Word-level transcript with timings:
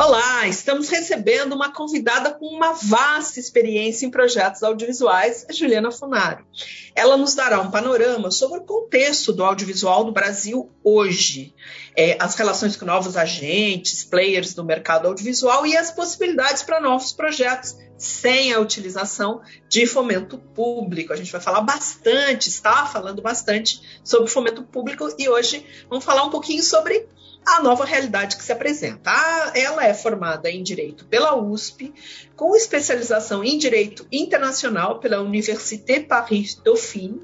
Olá, 0.00 0.46
estamos 0.46 0.88
recebendo 0.90 1.54
uma 1.54 1.72
convidada 1.72 2.30
com 2.30 2.46
uma 2.46 2.72
vasta 2.72 3.40
experiência 3.40 4.06
em 4.06 4.10
projetos 4.10 4.62
audiovisuais, 4.62 5.44
a 5.50 5.52
Juliana 5.52 5.90
Funaro. 5.90 6.46
Ela 6.94 7.16
nos 7.16 7.34
dará 7.34 7.60
um 7.60 7.68
panorama 7.68 8.30
sobre 8.30 8.60
o 8.60 8.62
contexto 8.62 9.32
do 9.32 9.42
audiovisual 9.42 10.04
no 10.04 10.12
Brasil 10.12 10.70
hoje, 10.84 11.52
é, 11.96 12.16
as 12.20 12.36
relações 12.36 12.76
com 12.76 12.86
novos 12.86 13.16
agentes, 13.16 14.04
players 14.04 14.54
do 14.54 14.64
mercado 14.64 15.08
audiovisual 15.08 15.66
e 15.66 15.76
as 15.76 15.90
possibilidades 15.90 16.62
para 16.62 16.80
novos 16.80 17.12
projetos 17.12 17.76
sem 17.96 18.52
a 18.52 18.60
utilização 18.60 19.42
de 19.68 19.84
fomento 19.84 20.38
público. 20.38 21.12
A 21.12 21.16
gente 21.16 21.32
vai 21.32 21.40
falar 21.40 21.62
bastante, 21.62 22.48
está 22.48 22.86
falando 22.86 23.20
bastante 23.20 24.00
sobre 24.04 24.30
fomento 24.30 24.62
público 24.62 25.12
e 25.18 25.28
hoje 25.28 25.66
vamos 25.90 26.04
falar 26.04 26.22
um 26.22 26.30
pouquinho 26.30 26.62
sobre 26.62 27.08
a 27.46 27.62
nova 27.62 27.84
realidade 27.84 28.36
que 28.36 28.42
se 28.42 28.52
apresenta. 28.52 29.10
Ela 29.54 29.86
é 29.86 29.94
formada 29.94 30.50
em 30.50 30.62
Direito 30.62 31.04
pela 31.06 31.36
USP, 31.36 31.92
com 32.36 32.54
especialização 32.54 33.42
em 33.42 33.58
Direito 33.58 34.06
Internacional 34.12 34.98
pela 34.98 35.20
Université 35.20 36.00
Paris 36.00 36.54
Dauphine. 36.54 37.22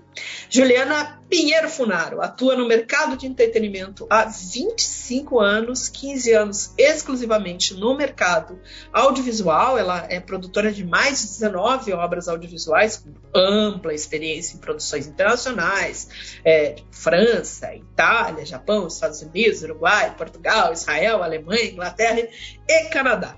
Juliana 0.49 1.21
Pinheiro 1.35 1.69
Funaro 1.69 2.23
atua 2.23 2.55
no 2.55 2.65
mercado 2.65 3.17
de 3.17 3.27
entretenimento 3.27 4.07
há 4.09 4.27
25 4.27 5.41
anos, 5.41 5.89
15 5.89 6.33
anos 6.33 6.73
exclusivamente 6.79 7.75
no 7.75 7.97
mercado 7.97 8.61
audiovisual. 8.93 9.77
Ela 9.77 10.07
é 10.09 10.21
produtora 10.21 10.71
de 10.71 10.85
mais 10.85 11.23
de 11.23 11.27
19 11.27 11.93
obras 11.93 12.29
audiovisuais, 12.29 12.99
com 12.99 13.13
ampla 13.37 13.93
experiência 13.93 14.55
em 14.55 14.61
produções 14.61 15.09
internacionais, 15.09 16.39
é, 16.45 16.77
França, 16.93 17.75
Itália, 17.75 18.47
Japão, 18.47 18.87
Estados 18.87 19.21
Unidos, 19.21 19.65
Uruguai, 19.65 20.15
Portugal, 20.17 20.73
Israel, 20.73 21.21
Alemanha, 21.21 21.65
Inglaterra 21.65 22.29
e 22.69 22.85
Canadá. 22.91 23.37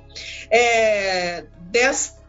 É, 0.50 1.46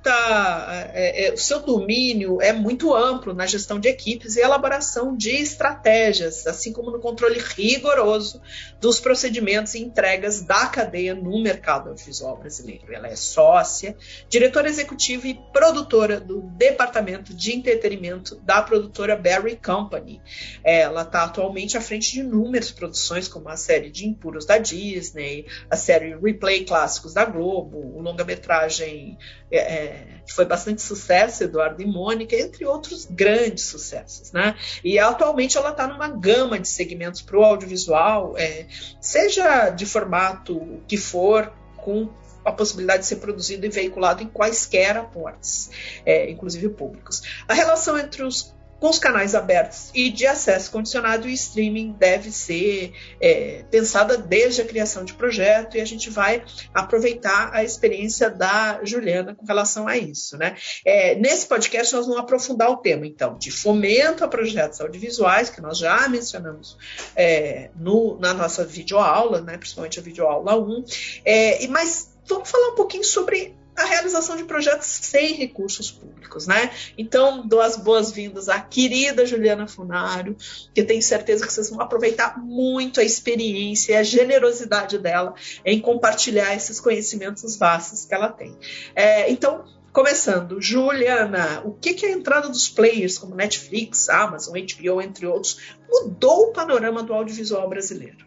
é, 0.09 1.27
é, 1.27 1.33
o 1.33 1.37
seu 1.37 1.59
domínio 1.59 2.41
é 2.41 2.53
muito 2.53 2.95
amplo 2.95 3.33
na 3.33 3.45
gestão 3.45 3.79
de 3.79 3.87
equipes 3.87 4.35
e 4.35 4.41
elaboração 4.41 5.15
de 5.15 5.31
estratégias, 5.31 6.45
assim 6.47 6.71
como 6.71 6.91
no 6.91 6.99
controle 6.99 7.39
rigoroso 7.39 8.41
dos 8.79 8.99
procedimentos 8.99 9.73
e 9.73 9.79
entregas 9.79 10.41
da 10.41 10.67
cadeia 10.67 11.15
no 11.15 11.41
mercado 11.41 11.89
audiovisual 11.89 12.37
brasileiro. 12.37 12.93
Ela 12.93 13.07
é 13.07 13.15
sócia, 13.15 13.95
diretora 14.29 14.69
executiva 14.69 15.27
e 15.27 15.33
produtora 15.51 16.19
do 16.19 16.41
departamento 16.41 17.33
de 17.33 17.55
entretenimento 17.55 18.35
da 18.37 18.61
produtora 18.61 19.15
Barry 19.15 19.55
Company. 19.55 20.21
Ela 20.63 21.01
está 21.01 21.23
atualmente 21.23 21.77
à 21.77 21.81
frente 21.81 22.11
de 22.11 22.19
inúmeras 22.19 22.71
produções, 22.71 23.27
como 23.27 23.49
a 23.49 23.57
série 23.57 23.89
de 23.89 24.07
Impuros 24.07 24.45
da 24.45 24.57
Disney, 24.57 25.45
a 25.69 25.75
série 25.75 26.15
Replay 26.15 26.63
Clássicos 26.65 27.13
da 27.13 27.25
Globo, 27.25 27.77
o 27.77 28.01
longa-metragem 28.01 29.17
é, 29.49 29.57
é, 29.57 30.07
que 30.25 30.33
foi 30.33 30.45
bastante 30.45 30.81
sucesso, 30.81 31.43
Eduardo 31.43 31.81
e 31.81 31.85
Mônica, 31.85 32.35
entre 32.35 32.65
outros 32.65 33.05
grandes 33.05 33.63
sucessos. 33.63 34.31
Né? 34.31 34.55
E 34.83 34.99
atualmente 34.99 35.57
ela 35.57 35.69
está 35.69 35.87
numa 35.87 36.09
gama 36.09 36.59
de 36.59 36.67
segmentos 36.67 37.21
para 37.21 37.39
o 37.39 37.43
audiovisual, 37.43 38.37
é, 38.37 38.66
seja 38.99 39.69
de 39.69 39.85
formato 39.85 40.81
que 40.87 40.97
for, 40.97 41.53
com 41.75 42.09
a 42.43 42.51
possibilidade 42.51 43.01
de 43.01 43.07
ser 43.07 43.17
produzido 43.17 43.65
e 43.65 43.69
veiculado 43.69 44.23
em 44.23 44.27
quaisquer 44.27 44.95
aportes, 44.95 45.69
é, 46.05 46.29
inclusive 46.29 46.69
públicos. 46.69 47.21
A 47.47 47.53
relação 47.53 47.97
entre 47.97 48.23
os 48.23 48.56
com 48.79 48.89
os 48.89 48.99
canais 48.99 49.33
abertos 49.33 49.91
e 49.93 50.09
de 50.09 50.25
acesso 50.25 50.71
condicionado, 50.71 51.27
o 51.27 51.29
streaming 51.29 51.93
deve 51.93 52.31
ser 52.31 52.93
é, 53.19 53.65
pensada 53.71 54.17
desde 54.17 54.61
a 54.61 54.65
criação 54.65 55.03
de 55.03 55.13
projeto 55.13 55.77
e 55.77 55.81
a 55.81 55.85
gente 55.85 56.09
vai 56.09 56.43
aproveitar 56.73 57.49
a 57.53 57.63
experiência 57.63 58.29
da 58.29 58.79
Juliana 58.83 59.33
com 59.33 59.45
relação 59.45 59.87
a 59.87 59.97
isso. 59.97 60.37
Né? 60.37 60.55
É, 60.85 61.15
nesse 61.15 61.47
podcast, 61.47 61.93
nós 61.95 62.05
vamos 62.05 62.21
aprofundar 62.21 62.69
o 62.69 62.77
tema, 62.77 63.07
então, 63.07 63.37
de 63.37 63.51
fomento 63.51 64.23
a 64.23 64.27
projetos 64.27 64.79
audiovisuais, 64.79 65.49
que 65.49 65.61
nós 65.61 65.77
já 65.77 66.07
mencionamos 66.07 66.77
é, 67.15 67.71
no, 67.75 68.19
na 68.19 68.33
nossa 68.33 68.63
videoaula, 68.63 69.41
né, 69.41 69.57
principalmente 69.57 69.99
a 69.99 70.03
videoaula 70.03 70.55
1, 70.55 70.85
é, 71.25 71.63
e, 71.63 71.67
mas 71.67 72.15
vamos 72.27 72.49
falar 72.49 72.69
um 72.69 72.75
pouquinho 72.75 73.03
sobre 73.03 73.55
a 73.77 73.85
realização 73.85 74.35
de 74.35 74.43
projetos 74.43 74.87
sem 74.87 75.33
recursos 75.35 75.91
públicos, 75.91 76.47
né? 76.47 76.71
Então, 76.97 77.47
dou 77.47 77.61
as 77.61 77.77
boas-vindas 77.77 78.49
à 78.49 78.59
querida 78.59 79.25
Juliana 79.25 79.67
Funaro, 79.67 80.35
que 80.73 80.83
tenho 80.83 81.01
certeza 81.01 81.45
que 81.45 81.53
vocês 81.53 81.69
vão 81.69 81.79
aproveitar 81.79 82.39
muito 82.39 82.99
a 82.99 83.03
experiência 83.03 83.93
e 83.93 83.95
a 83.95 84.03
generosidade 84.03 84.97
dela 84.97 85.35
em 85.63 85.79
compartilhar 85.79 86.55
esses 86.55 86.79
conhecimentos 86.79 87.55
vastos 87.55 88.03
que 88.03 88.15
ela 88.15 88.29
tem. 88.29 88.57
É, 88.95 89.31
então, 89.31 89.63
Começando, 89.97 90.61
Juliana, 90.61 91.63
o 91.65 91.71
que, 91.71 91.95
que 91.95 92.05
a 92.05 92.11
entrada 92.11 92.49
dos 92.49 92.69
players 92.69 93.17
como 93.17 93.33
Netflix, 93.33 94.09
Amazon, 94.09 94.55
HBO, 94.55 95.01
entre 95.01 95.25
outros, 95.25 95.75
mudou 95.89 96.49
o 96.49 96.53
panorama 96.53 97.01
do 97.01 97.15
audiovisual 97.15 97.67
brasileiro? 97.67 98.23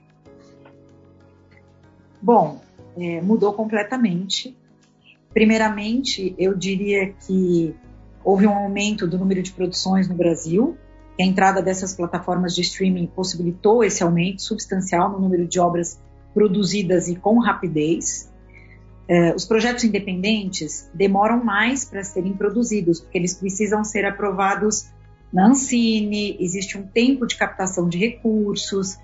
Bom, 2.21 2.61
é, 2.99 3.21
mudou 3.21 3.53
completamente. 3.53 4.59
Primeiramente, 5.33 6.35
eu 6.39 6.57
diria 6.57 7.13
que 7.27 7.75
houve 8.25 8.47
um 8.47 8.55
aumento 8.55 9.07
do 9.07 9.19
número 9.19 9.43
de 9.43 9.53
produções 9.53 10.09
no 10.09 10.15
Brasil. 10.15 10.77
A 11.21 11.23
entrada 11.23 11.63
dessas 11.63 11.95
plataformas 11.95 12.55
de 12.55 12.63
streaming 12.63 13.07
possibilitou 13.07 13.85
esse 13.85 14.03
aumento 14.03 14.43
substancial 14.43 15.11
no 15.11 15.21
número 15.21 15.47
de 15.47 15.61
obras 15.61 16.01
produzidas 16.35 17.09
e 17.09 17.15
com 17.15 17.39
rapidez. 17.39 18.31
Eh, 19.09 19.35
os 19.35 19.45
projetos 19.45 19.85
independentes 19.85 20.89
demoram 20.95 21.43
mais 21.45 21.85
para 21.85 22.03
serem 22.03 22.33
produzidos, 22.33 23.01
porque 23.01 23.19
eles 23.19 23.35
precisam 23.35 23.85
ser 23.85 24.05
aprovados 24.05 24.89
na 25.33 25.49
Ancine, 25.49 26.37
existe 26.41 26.77
um 26.77 26.83
tempo 26.83 27.27
de 27.27 27.37
captação 27.37 27.89
de 27.89 27.99
recursos 27.99 28.99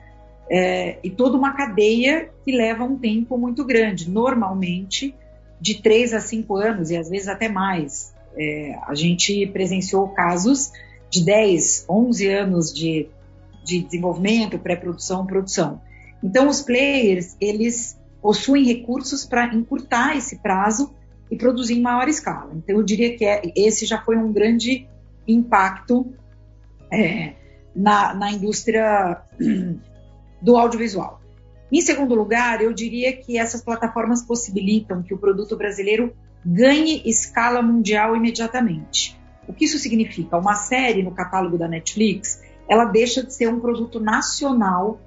eh, 0.51 0.99
e 1.03 1.11
toda 1.11 1.37
uma 1.37 1.53
cadeia 1.53 2.31
que 2.45 2.51
leva 2.51 2.85
um 2.85 2.99
tempo 2.99 3.39
muito 3.39 3.65
grande. 3.65 4.11
Normalmente, 4.11 5.15
de 5.61 5.83
3 5.83 6.15
a 6.15 6.21
5 6.21 6.57
anos 6.57 6.91
e 6.91 6.97
às 6.97 7.09
vezes 7.09 7.29
até 7.29 7.49
mais. 7.49 8.15
É, 8.37 8.79
a 8.87 8.95
gente 8.95 9.47
presenciou 9.47 10.09
casos 10.09 10.71
de 11.11 11.25
10, 11.25 11.87
11 11.89 12.29
anos 12.29 12.73
de, 12.73 13.09
de 13.65 13.83
desenvolvimento, 13.83 14.59
pré-produção, 14.59 15.27
produção. 15.27 15.81
Então, 16.23 16.49
os 16.49 16.61
players, 16.61 17.37
eles 17.41 17.99
possuem 18.21 18.65
recursos 18.65 19.25
para 19.25 19.55
encurtar 19.55 20.17
esse 20.17 20.37
prazo 20.39 20.95
e 21.31 21.37
produzir 21.37 21.75
em 21.75 21.83
maior 21.83 22.09
escala. 22.09 22.53
Então, 22.55 22.77
eu 22.77 22.83
diria 22.83 23.17
que 23.17 23.25
é, 23.25 23.43
esse 23.57 23.87
já 23.87 24.03
foi 24.03 24.17
um 24.17 24.33
grande 24.33 24.87
impacto 25.27 26.13
é, 26.93 27.35
na, 27.75 28.15
na 28.15 28.31
indústria 28.33 29.23
do 30.43 30.57
audiovisual. 30.57 31.21
Em 31.71 31.81
segundo 31.81 32.15
lugar, 32.15 32.63
eu 32.63 32.73
diria 32.73 33.13
que 33.17 33.39
essas 33.39 33.63
plataformas 33.63 34.23
possibilitam 34.23 35.03
que 35.03 35.13
o 35.13 35.19
produto 35.19 35.57
brasileiro 35.57 36.15
ganhe 36.45 37.03
escala 37.05 37.61
mundial 37.61 38.15
imediatamente. 38.15 39.19
O 39.49 39.53
que 39.53 39.65
isso 39.65 39.79
significa? 39.79 40.37
Uma 40.37 40.55
série 40.55 41.03
no 41.03 41.11
catálogo 41.11 41.59
da 41.59 41.67
Netflix, 41.67 42.43
ela 42.69 42.85
deixa 42.85 43.23
de 43.23 43.35
ser 43.35 43.49
um 43.49 43.59
produto 43.59 43.99
nacional 43.99 45.01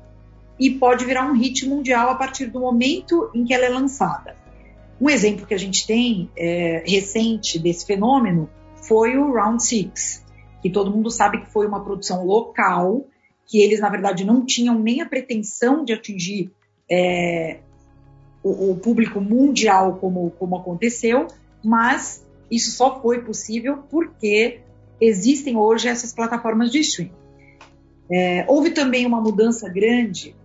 e 0.60 0.70
pode 0.72 1.06
virar 1.06 1.30
um 1.30 1.34
hit 1.34 1.66
mundial 1.66 2.10
a 2.10 2.16
partir 2.16 2.48
do 2.48 2.60
momento 2.60 3.30
em 3.34 3.46
que 3.46 3.54
ela 3.54 3.66
é 3.66 3.70
lançada. 3.70 4.36
Um 5.00 5.10
exemplo 5.10 5.46
que 5.46 5.54
a 5.54 5.60
gente 5.60 5.88
tem 5.88 6.30
é, 6.38 6.84
recente 6.86 7.58
desse 7.58 7.86
fenômeno 7.86 8.50
foi 8.76 9.18
o 9.18 9.32
Round 9.32 9.64
Six, 9.64 10.26
que 10.62 10.70
todo 10.70 10.92
mundo 10.92 11.10
sabe 11.10 11.42
que 11.42 11.52
foi 11.52 11.66
uma 11.66 11.84
produção 11.84 12.26
local 12.26 13.06
que 13.50 13.60
eles, 13.60 13.80
na 13.80 13.90
verdade, 13.90 14.24
não 14.24 14.46
tinham 14.46 14.78
nem 14.78 15.02
a 15.02 15.08
pretensão 15.08 15.84
de 15.84 15.92
atingir 15.92 16.52
é, 16.90 17.58
o, 18.44 18.72
o, 18.72 18.76
público 18.78 19.20
mundial 19.20 19.98
como, 19.98 20.30
como 20.38 20.56
aconteceu, 20.56 21.26
mas 21.64 22.24
isso 22.50 22.72
só 22.72 23.02
foi 23.02 23.24
possível 23.24 23.80
porque 23.90 24.60
existem 25.02 25.58
hoje 25.58 25.88
essas 25.88 26.14
plataformas 26.14 26.72
de 26.72 26.80
streaming. 26.80 27.12
É, 28.12 28.46
houve 28.48 28.70
também 28.70 29.08
uma 29.08 29.20
mudança 29.20 29.68
grande, 29.68 30.36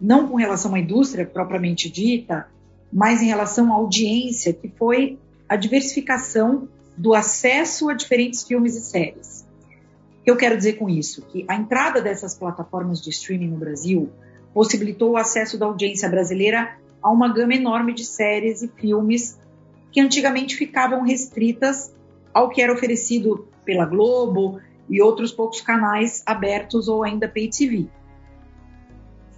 não 0.00 0.28
com 0.28 0.36
relação 0.36 0.72
à 0.76 0.78
indústria 0.78 1.26
propriamente 1.26 1.90
dita, 1.90 2.46
mas 2.92 3.20
em 3.22 3.26
relação 3.26 3.72
à 3.72 3.74
audiência, 3.76 4.52
que 4.52 4.68
foi 4.68 5.18
a 5.48 5.56
diversificação 5.56 6.68
do 6.96 7.12
acesso 7.12 7.88
a 7.88 7.94
diferentes 7.94 8.44
filmes 8.44 8.76
e 8.76 8.80
séries 8.80 9.45
que 10.26 10.30
eu 10.32 10.36
quero 10.36 10.56
dizer 10.56 10.72
com 10.72 10.90
isso? 10.90 11.22
Que 11.22 11.46
a 11.46 11.54
entrada 11.54 12.02
dessas 12.02 12.36
plataformas 12.36 13.00
de 13.00 13.10
streaming 13.10 13.46
no 13.46 13.58
Brasil 13.58 14.10
possibilitou 14.52 15.12
o 15.12 15.16
acesso 15.16 15.56
da 15.56 15.66
audiência 15.66 16.08
brasileira 16.08 16.76
a 17.00 17.12
uma 17.12 17.32
gama 17.32 17.54
enorme 17.54 17.94
de 17.94 18.04
séries 18.04 18.60
e 18.60 18.66
filmes 18.66 19.38
que 19.92 20.00
antigamente 20.00 20.56
ficavam 20.56 21.02
restritas 21.02 21.94
ao 22.34 22.48
que 22.48 22.60
era 22.60 22.72
oferecido 22.72 23.46
pela 23.64 23.86
Globo 23.86 24.58
e 24.90 25.00
outros 25.00 25.30
poucos 25.30 25.60
canais 25.60 26.24
abertos 26.26 26.88
ou 26.88 27.04
ainda 27.04 27.28
pay 27.28 27.48
TV. 27.48 27.86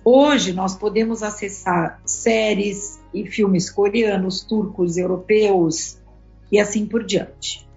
Hoje 0.02 0.55
nós 0.55 0.75
podemos 0.75 1.23
acessar 1.23 2.00
séries 2.06 2.99
e 3.12 3.26
filmes 3.26 3.69
coreanos, 3.69 4.41
turcos, 4.41 4.96
europeus 4.96 6.00
e 6.50 6.58
assim 6.58 6.87
por 6.87 7.05
diante. 7.05 7.69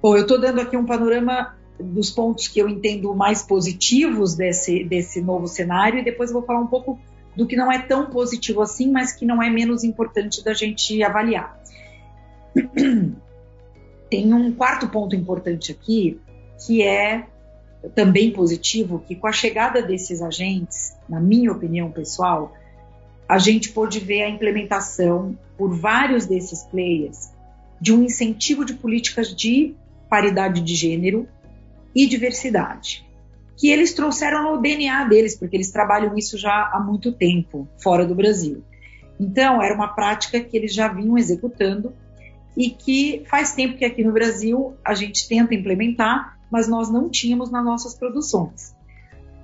Bom, 0.00 0.16
eu 0.16 0.22
estou 0.22 0.40
dando 0.40 0.60
aqui 0.60 0.76
um 0.76 0.86
panorama 0.86 1.57
dos 1.78 2.10
pontos 2.10 2.48
que 2.48 2.58
eu 2.58 2.68
entendo 2.68 3.14
mais 3.14 3.42
positivos 3.42 4.34
desse, 4.34 4.84
desse 4.84 5.20
novo 5.20 5.46
cenário 5.46 6.00
e 6.00 6.04
depois 6.04 6.32
vou 6.32 6.42
falar 6.42 6.60
um 6.60 6.66
pouco 6.66 6.98
do 7.36 7.46
que 7.46 7.56
não 7.56 7.70
é 7.70 7.78
tão 7.78 8.10
positivo 8.10 8.60
assim, 8.60 8.90
mas 8.90 9.12
que 9.12 9.24
não 9.24 9.42
é 9.42 9.48
menos 9.48 9.84
importante 9.84 10.42
da 10.42 10.52
gente 10.52 11.02
avaliar. 11.02 11.62
Tem 14.10 14.32
um 14.32 14.52
quarto 14.52 14.88
ponto 14.88 15.14
importante 15.14 15.70
aqui, 15.70 16.20
que 16.66 16.82
é 16.82 17.26
também 17.94 18.32
positivo, 18.32 19.04
que 19.06 19.14
com 19.14 19.28
a 19.28 19.32
chegada 19.32 19.80
desses 19.80 20.20
agentes, 20.20 20.96
na 21.08 21.20
minha 21.20 21.52
opinião 21.52 21.92
pessoal, 21.92 22.52
a 23.28 23.38
gente 23.38 23.70
pôde 23.70 24.00
ver 24.00 24.22
a 24.22 24.28
implementação 24.28 25.38
por 25.56 25.72
vários 25.78 26.26
desses 26.26 26.64
players 26.64 27.30
de 27.80 27.92
um 27.92 28.02
incentivo 28.02 28.64
de 28.64 28.74
políticas 28.74 29.34
de 29.34 29.74
paridade 30.08 30.60
de 30.60 30.74
gênero 30.74 31.28
e 31.98 32.06
diversidade, 32.06 33.04
que 33.56 33.68
eles 33.68 33.92
trouxeram 33.92 34.44
no 34.44 34.62
DNA 34.62 35.02
deles, 35.06 35.36
porque 35.36 35.56
eles 35.56 35.72
trabalham 35.72 36.16
isso 36.16 36.38
já 36.38 36.70
há 36.72 36.78
muito 36.78 37.10
tempo 37.10 37.66
fora 37.76 38.06
do 38.06 38.14
Brasil. 38.14 38.62
Então, 39.18 39.60
era 39.60 39.74
uma 39.74 39.88
prática 39.88 40.40
que 40.40 40.56
eles 40.56 40.72
já 40.72 40.86
vinham 40.86 41.18
executando 41.18 41.92
e 42.56 42.70
que 42.70 43.24
faz 43.28 43.52
tempo 43.52 43.76
que 43.76 43.84
aqui 43.84 44.04
no 44.04 44.12
Brasil 44.12 44.76
a 44.84 44.94
gente 44.94 45.26
tenta 45.26 45.56
implementar, 45.56 46.38
mas 46.48 46.68
nós 46.68 46.88
não 46.88 47.08
tínhamos 47.10 47.50
nas 47.50 47.64
nossas 47.64 47.96
produções. 47.96 48.76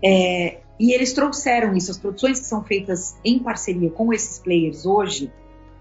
É, 0.00 0.58
e 0.78 0.92
eles 0.92 1.12
trouxeram 1.12 1.74
isso, 1.74 1.90
as 1.90 1.98
produções 1.98 2.38
que 2.38 2.46
são 2.46 2.62
feitas 2.62 3.16
em 3.24 3.40
parceria 3.40 3.90
com 3.90 4.12
esses 4.12 4.38
players 4.38 4.86
hoje, 4.86 5.28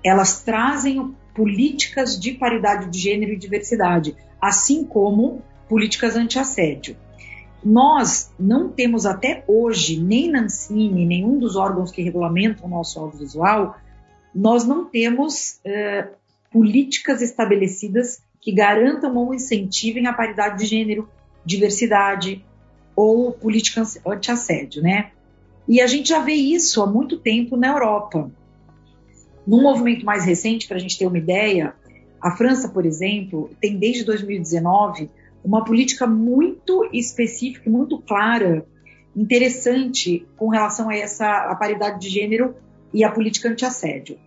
elas 0.03 0.41
trazem 0.41 1.15
políticas 1.35 2.19
de 2.19 2.31
paridade 2.31 2.89
de 2.89 2.97
gênero 2.97 3.31
e 3.33 3.37
diversidade, 3.37 4.15
assim 4.41 4.83
como 4.83 5.43
políticas 5.67 6.15
anti-assédio. 6.15 6.95
Nós 7.63 8.31
não 8.37 8.69
temos 8.69 9.05
até 9.05 9.43
hoje, 9.47 9.99
nem 9.99 10.29
na 10.29 10.41
Ancine, 10.41 11.05
nenhum 11.05 11.39
dos 11.39 11.55
órgãos 11.55 11.91
que 11.91 12.01
regulamentam 12.01 12.65
o 12.65 12.69
nosso 12.69 12.99
audiovisual, 12.99 13.77
nós 14.35 14.65
não 14.65 14.85
temos 14.85 15.59
eh, 15.63 16.09
políticas 16.51 17.21
estabelecidas 17.21 18.21
que 18.41 18.51
garantam 18.51 19.15
ou 19.15 19.33
incentivem 19.33 20.07
a 20.07 20.13
paridade 20.13 20.59
de 20.59 20.65
gênero, 20.65 21.07
diversidade 21.45 22.43
ou 22.95 23.31
política 23.31 23.83
anti-assédio, 24.05 24.81
né? 24.81 25.11
E 25.67 25.79
a 25.79 25.87
gente 25.87 26.09
já 26.09 26.19
vê 26.19 26.33
isso 26.33 26.81
há 26.81 26.87
muito 26.87 27.17
tempo 27.17 27.55
na 27.55 27.69
Europa. 27.69 28.29
Num 29.47 29.61
movimento 29.61 30.05
mais 30.05 30.25
recente, 30.25 30.67
para 30.67 30.77
a 30.77 30.79
gente 30.79 30.97
ter 30.97 31.07
uma 31.07 31.17
ideia, 31.17 31.73
a 32.21 32.31
França, 32.31 32.67
por 32.69 32.85
exemplo, 32.85 33.49
tem 33.61 33.77
desde 33.77 34.03
2019 34.03 35.09
uma 35.43 35.63
política 35.63 36.07
muito 36.07 36.89
específica, 36.93 37.69
muito 37.69 37.99
clara, 37.99 38.65
interessante 39.15 40.25
com 40.37 40.49
relação 40.49 40.89
a 40.89 40.95
essa 40.95 41.51
a 41.51 41.55
paridade 41.55 41.99
de 41.99 42.09
gênero 42.09 42.55
e 42.93 43.03
a 43.03 43.11
política 43.11 43.49
anti-assédio. 43.49 44.17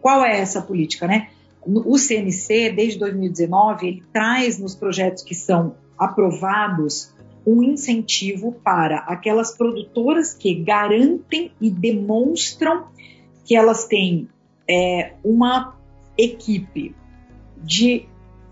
Qual 0.00 0.24
é 0.24 0.38
essa 0.38 0.62
política, 0.62 1.06
né? 1.06 1.28
O 1.64 1.98
CNC, 1.98 2.70
desde 2.70 2.98
2019, 3.00 3.86
ele 3.88 4.02
traz 4.12 4.58
nos 4.58 4.74
projetos 4.74 5.24
que 5.24 5.34
são 5.34 5.74
aprovados 5.98 7.12
um 7.44 7.62
incentivo 7.62 8.52
para 8.52 8.98
aquelas 8.98 9.56
produtoras 9.56 10.32
que 10.32 10.54
garantem 10.54 11.50
e 11.60 11.70
demonstram 11.70 12.86
que 13.44 13.56
elas 13.56 13.84
têm 13.84 14.28
é, 14.68 15.14
uma 15.24 15.76
equipe 16.18 16.94
de 17.62 18.06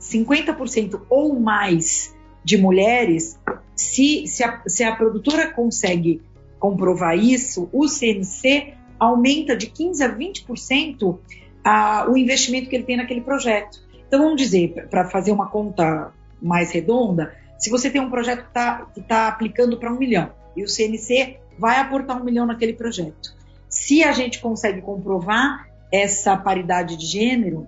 50% 0.05 1.01
ou 1.09 1.39
mais 1.39 2.15
de 2.45 2.57
mulheres, 2.59 3.39
se, 3.75 4.27
se, 4.27 4.45
a, 4.45 4.63
se 4.67 4.85
a 4.85 4.95
produtora 4.95 5.51
consegue 5.53 6.21
comprovar 6.59 7.17
isso, 7.19 7.69
o 7.73 7.89
CNC 7.89 8.75
aumenta 8.99 9.57
de 9.57 9.67
15% 9.67 10.03
a 10.03 10.17
20% 10.17 11.19
a, 11.65 12.07
o 12.11 12.17
investimento 12.17 12.69
que 12.69 12.77
ele 12.77 12.85
tem 12.85 12.97
naquele 12.97 13.23
projeto. 13.23 13.83
Então, 14.07 14.23
vamos 14.23 14.37
dizer, 14.41 14.87
para 14.91 15.09
fazer 15.09 15.33
uma 15.33 15.49
conta 15.49 16.13
mais 16.41 16.71
redonda, 16.71 17.35
se 17.59 17.71
você 17.71 17.91
tem 17.91 18.01
um 18.01 18.11
projeto 18.11 18.43
que 18.43 18.49
está 18.49 18.87
tá 19.09 19.29
aplicando 19.29 19.79
para 19.79 19.93
um 19.93 19.99
milhão 19.99 20.31
e 20.55 20.63
o 20.63 20.69
CNC 20.69 21.39
vai 21.59 21.79
aportar 21.79 22.21
um 22.21 22.25
milhão 22.25 22.47
naquele 22.47 22.75
projeto, 22.75 23.35
se 23.69 24.05
a 24.05 24.13
gente 24.13 24.41
consegue 24.41 24.83
comprovar 24.83 25.69
essa 25.91 26.37
paridade 26.37 26.97
de 26.97 27.07
gênero, 27.07 27.67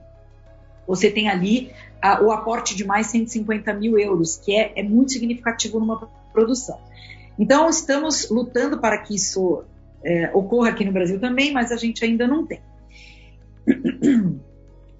você 0.87 1.11
tem 1.11 1.29
ali 1.29 1.73
o 2.22 2.31
aporte 2.31 2.76
de 2.76 2.84
mais 2.84 3.08
150 3.08 3.72
mil 3.75 3.98
euros, 3.98 4.37
que 4.37 4.54
é, 4.54 4.72
é 4.76 4.82
muito 4.82 5.12
significativo 5.12 5.81
numa 5.81 6.08
produção. 6.32 6.78
Então, 7.38 7.69
estamos 7.69 8.31
lutando 8.31 8.78
para 8.78 8.98
que 8.98 9.14
isso 9.14 9.64
é, 10.04 10.31
ocorra 10.34 10.70
aqui 10.70 10.84
no 10.84 10.93
Brasil 10.93 11.20
também, 11.20 11.52
mas 11.52 11.72
a 11.72 11.76
gente 11.76 12.04
ainda 12.04 12.26
não 12.26 12.46
tem. 12.46 12.60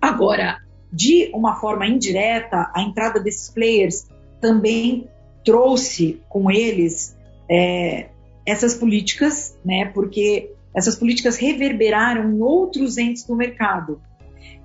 Agora, 0.00 0.58
de 0.93 1.31
uma 1.34 1.56
forma 1.56 1.87
indireta, 1.87 2.70
a 2.75 2.82
entrada 2.82 3.20
desses 3.20 3.50
players 3.50 4.08
também 4.40 5.08
trouxe 5.44 6.20
com 6.28 6.50
eles 6.50 7.16
é, 7.49 8.08
essas 8.44 8.75
políticas, 8.75 9.58
né? 9.64 9.87
Porque 9.87 10.50
essas 10.75 10.96
políticas 10.96 11.37
reverberaram 11.37 12.31
em 12.31 12.42
outros 12.42 12.99
entes 12.99 13.25
do 13.25 13.34
mercado. 13.34 14.00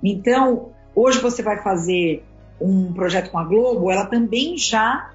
Então, 0.02 0.72
Hoje 0.94 1.20
você 1.20 1.42
vai 1.42 1.62
fazer 1.62 2.24
um 2.60 2.92
projeto 2.92 3.30
com 3.30 3.38
a 3.38 3.44
Globo, 3.44 3.90
ela 3.90 4.06
também 4.06 4.56
já 4.56 5.10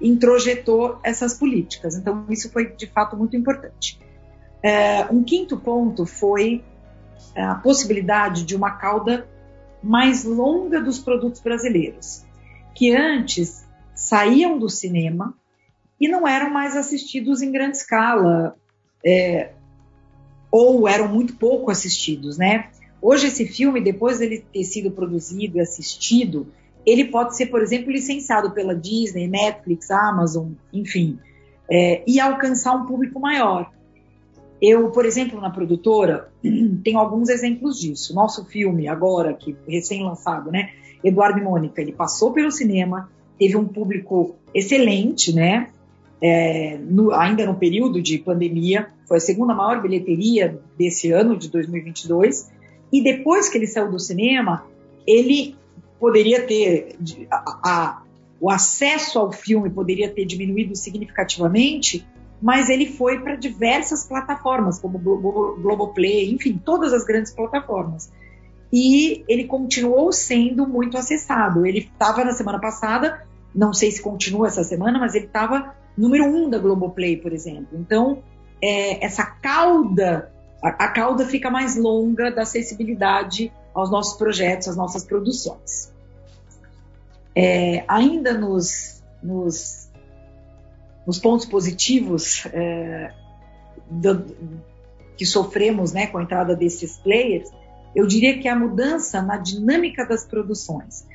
introjetou 0.00 0.98
essas 1.02 1.34
políticas. 1.34 1.96
Então, 1.96 2.24
isso 2.30 2.50
foi 2.50 2.74
de 2.74 2.86
fato 2.86 3.16
muito 3.16 3.36
importante. 3.36 3.98
É, 4.62 5.04
um 5.06 5.22
quinto 5.22 5.56
ponto 5.56 6.06
foi 6.06 6.64
a 7.34 7.54
possibilidade 7.56 8.44
de 8.44 8.56
uma 8.56 8.72
cauda 8.72 9.28
mais 9.82 10.24
longa 10.24 10.80
dos 10.80 10.98
produtos 10.98 11.40
brasileiros, 11.40 12.24
que 12.74 12.94
antes 12.94 13.66
saíam 13.94 14.58
do 14.58 14.68
cinema 14.68 15.34
e 16.00 16.08
não 16.08 16.26
eram 16.26 16.50
mais 16.50 16.76
assistidos 16.76 17.40
em 17.42 17.50
grande 17.50 17.78
escala, 17.78 18.56
é, 19.04 19.52
ou 20.50 20.88
eram 20.88 21.08
muito 21.08 21.36
pouco 21.36 21.70
assistidos, 21.70 22.36
né? 22.36 22.70
Hoje, 23.08 23.28
esse 23.28 23.46
filme, 23.46 23.80
depois 23.80 24.18
dele 24.18 24.44
ter 24.52 24.64
sido 24.64 24.90
produzido 24.90 25.58
e 25.58 25.60
assistido, 25.60 26.48
ele 26.84 27.04
pode 27.04 27.36
ser, 27.36 27.46
por 27.46 27.62
exemplo, 27.62 27.92
licenciado 27.92 28.50
pela 28.50 28.74
Disney, 28.74 29.28
Netflix, 29.28 29.92
Amazon, 29.92 30.48
enfim, 30.72 31.16
é, 31.70 32.02
e 32.04 32.18
alcançar 32.18 32.74
um 32.74 32.84
público 32.84 33.20
maior. 33.20 33.70
Eu, 34.60 34.90
por 34.90 35.06
exemplo, 35.06 35.40
na 35.40 35.50
produtora, 35.50 36.32
tenho 36.82 36.98
alguns 36.98 37.28
exemplos 37.28 37.78
disso. 37.78 38.12
Nosso 38.12 38.44
filme, 38.44 38.88
agora, 38.88 39.34
que 39.34 39.54
recém-lançado, 39.68 40.50
né? 40.50 40.70
Eduardo 41.04 41.38
e 41.38 41.44
Mônica, 41.44 41.80
ele 41.80 41.92
passou 41.92 42.32
pelo 42.32 42.50
cinema, 42.50 43.08
teve 43.38 43.56
um 43.56 43.68
público 43.68 44.34
excelente, 44.52 45.32
né? 45.32 45.68
É, 46.20 46.76
no, 46.78 47.12
ainda 47.12 47.46
no 47.46 47.54
período 47.54 48.02
de 48.02 48.18
pandemia, 48.18 48.88
foi 49.06 49.18
a 49.18 49.20
segunda 49.20 49.54
maior 49.54 49.80
bilheteria 49.80 50.58
desse 50.76 51.12
ano, 51.12 51.36
de 51.36 51.48
2022, 51.48 52.55
e 52.92 53.02
depois 53.02 53.48
que 53.48 53.58
ele 53.58 53.66
saiu 53.66 53.90
do 53.90 53.98
cinema, 53.98 54.64
ele 55.06 55.56
poderia 55.98 56.46
ter 56.46 56.96
a, 57.30 57.60
a, 57.64 58.02
o 58.40 58.50
acesso 58.50 59.18
ao 59.18 59.32
filme 59.32 59.70
poderia 59.70 60.10
ter 60.10 60.24
diminuído 60.24 60.76
significativamente, 60.76 62.06
mas 62.40 62.68
ele 62.68 62.86
foi 62.86 63.20
para 63.20 63.34
diversas 63.34 64.06
plataformas, 64.06 64.78
como 64.78 64.98
Globoplay, 64.98 66.32
enfim, 66.32 66.60
todas 66.62 66.92
as 66.92 67.04
grandes 67.04 67.32
plataformas. 67.32 68.12
E 68.72 69.24
ele 69.26 69.44
continuou 69.44 70.12
sendo 70.12 70.66
muito 70.66 70.98
acessado. 70.98 71.64
Ele 71.64 71.78
estava 71.78 72.24
na 72.24 72.32
semana 72.32 72.60
passada, 72.60 73.26
não 73.54 73.72
sei 73.72 73.90
se 73.90 74.02
continua 74.02 74.48
essa 74.48 74.62
semana, 74.64 74.98
mas 74.98 75.14
ele 75.14 75.26
estava 75.26 75.74
número 75.96 76.24
um 76.24 76.50
da 76.50 76.58
Globoplay, 76.58 77.16
por 77.16 77.32
exemplo. 77.32 77.68
Então, 77.72 78.22
é, 78.60 79.04
essa 79.04 79.24
cauda 79.24 80.30
a, 80.68 80.88
cauda 80.88 81.24
fica 81.26 81.50
mais 81.50 81.76
longa 81.76 82.30
da 82.30 82.42
acessibilidade 82.42 83.52
aos 83.74 83.90
nossos 83.90 84.16
projetos, 84.16 84.68
às 84.68 84.76
nossas 84.76 85.04
produções. 85.04 85.92
É, 87.34 87.84
ainda 87.86 88.32
nos, 88.32 89.02
nos, 89.22 89.90
nos, 91.06 91.18
pontos 91.18 91.44
positivos 91.44 92.46
é, 92.46 93.12
do, 93.90 94.34
que 95.16 95.26
sofremos 95.26 95.92
né, 95.92 96.06
com 96.06 96.18
a 96.18 96.22
entrada 96.22 96.56
desses 96.56 96.96
players, 96.98 97.50
eu 97.94 98.06
diria 98.06 98.38
que 98.38 98.48
a 98.48 98.56
mudança 98.56 99.20
na 99.22 99.36
dinâmica 99.36 100.06
das 100.06 100.24
produções. 100.24 101.06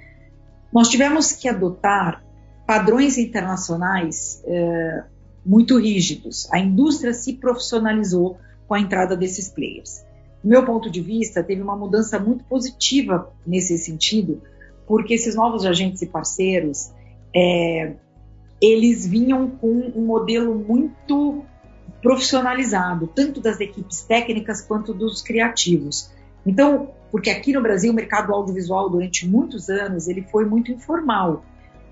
Nós 0.72 0.90
tivemos 0.90 1.32
que 1.32 1.50
adotar 1.50 2.24
padrões 2.66 3.18
internacionais 3.18 4.42
é, 4.46 5.04
muito 5.46 5.78
rígidos. 5.78 6.48
A 6.52 6.60
indústria 6.60 7.14
se 7.14 7.34
profissionalizou 7.34 8.38
com 8.72 8.76
a 8.76 8.80
entrada 8.80 9.18
desses 9.18 9.50
players. 9.50 10.02
Do 10.42 10.50
meu 10.50 10.66
ponto 10.66 10.90
de 10.90 11.02
vista, 11.02 11.44
teve 11.44 11.62
uma 11.62 11.76
mudança 11.76 12.18
muito 12.18 12.46
positiva 12.46 13.30
nesse 13.46 13.78
sentido, 13.78 14.42
porque 14.88 15.14
esses 15.14 15.36
novos 15.36 15.66
agentes 15.66 16.02
e 16.02 16.06
parceiros, 16.06 16.90
é, 17.36 17.96
eles 18.62 19.06
vinham 19.06 19.50
com 19.50 19.92
um 19.94 20.06
modelo 20.06 20.56
muito 20.56 21.44
profissionalizado, 22.02 23.08
tanto 23.14 23.42
das 23.42 23.60
equipes 23.60 24.04
técnicas 24.04 24.62
quanto 24.62 24.94
dos 24.94 25.22
criativos. 25.22 26.10
Então, 26.46 26.92
porque 27.12 27.30
aqui 27.30 27.52
no 27.52 27.62
Brasil 27.62 27.92
o 27.92 27.96
mercado 27.96 28.34
audiovisual 28.34 28.90
durante 28.90 29.28
muitos 29.28 29.70
anos 29.70 30.08
ele 30.08 30.22
foi 30.32 30.46
muito 30.46 30.72
informal. 30.72 31.44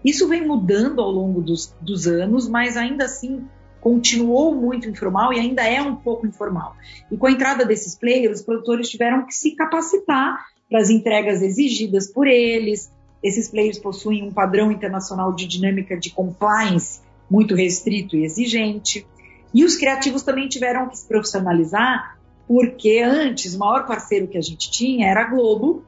Isso 0.02 0.30
vem 0.30 0.48
mudando 0.48 1.02
ao 1.02 1.12
longo 1.12 1.42
dos, 1.42 1.76
dos 1.82 2.08
anos, 2.08 2.48
mas 2.48 2.78
ainda 2.78 3.04
assim 3.04 3.46
continuou 3.82 4.54
muito 4.56 4.90
informal 4.90 5.34
e 5.34 5.40
ainda 5.40 5.64
é 5.64 5.82
um 5.82 5.96
pouco 5.96 6.28
informal. 6.28 6.76
E 7.12 7.18
com 7.18 7.28
a 7.28 7.32
entrada 7.32 7.66
desses 7.66 7.96
players, 7.96 8.40
os 8.40 8.46
produtores 8.46 8.90
tiveram 8.90 9.26
que 9.26 9.34
se 9.34 9.52
capacitar 9.52 10.46
para 10.70 10.80
as 10.80 10.90
entregas 10.90 11.42
exigidas 11.42 12.08
por 12.08 12.28
eles. 12.28 12.92
Esses 13.24 13.50
players 13.50 13.80
possuem 13.80 14.24
um 14.24 14.32
padrão 14.32 14.72
internacional 14.72 15.34
de 15.34 15.48
dinâmica 15.48 15.98
de 15.98 16.12
compliance 16.12 17.02
muito 17.30 17.56
restrito 17.56 18.16
e 18.16 18.26
exigente. 18.26 19.06
E 19.54 19.64
os 19.64 19.76
criativos 19.76 20.24
também 20.24 20.48
tiveram 20.48 20.90
que 20.90 20.98
se 20.98 21.08
profissionalizar, 21.08 22.18
porque 22.48 23.02
antes 23.04 23.56
o 23.56 23.60
maior 23.60 23.86
parceiro 23.86 24.28
que 24.28 24.38
a 24.38 24.42
gente 24.42 24.72
tinha 24.72 25.08
era 25.08 25.22
a 25.22 25.30
Globo, 25.30 25.84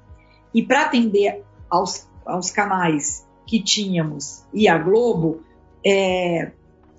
e 0.54 0.62
para 0.62 0.84
atender 0.84 1.44
aos, 1.70 2.08
aos 2.26 2.52
canais 2.52 3.26
que 3.46 3.62
tínhamos 3.62 4.44
e 4.54 4.68
a 4.68 4.78
Globo, 4.78 5.42
é, 5.86 6.52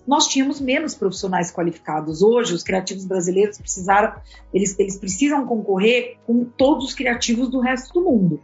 nós 0.07 0.27
tínhamos 0.27 0.61
menos 0.61 0.95
profissionais 0.95 1.51
qualificados. 1.53 2.23
Hoje, 2.23 2.55
os 2.55 2.63
criativos 2.63 3.05
brasileiros 3.05 3.59
precisaram, 3.59 4.15
eles, 4.53 4.79
eles 4.79 4.97
precisam 4.97 5.47
concorrer 5.47 6.19
com 6.27 6.45
todos 6.45 6.87
os 6.87 6.95
criativos 6.95 7.49
do 7.49 7.61
resto 7.61 7.95
do 7.95 8.05
mundo. 8.05 8.41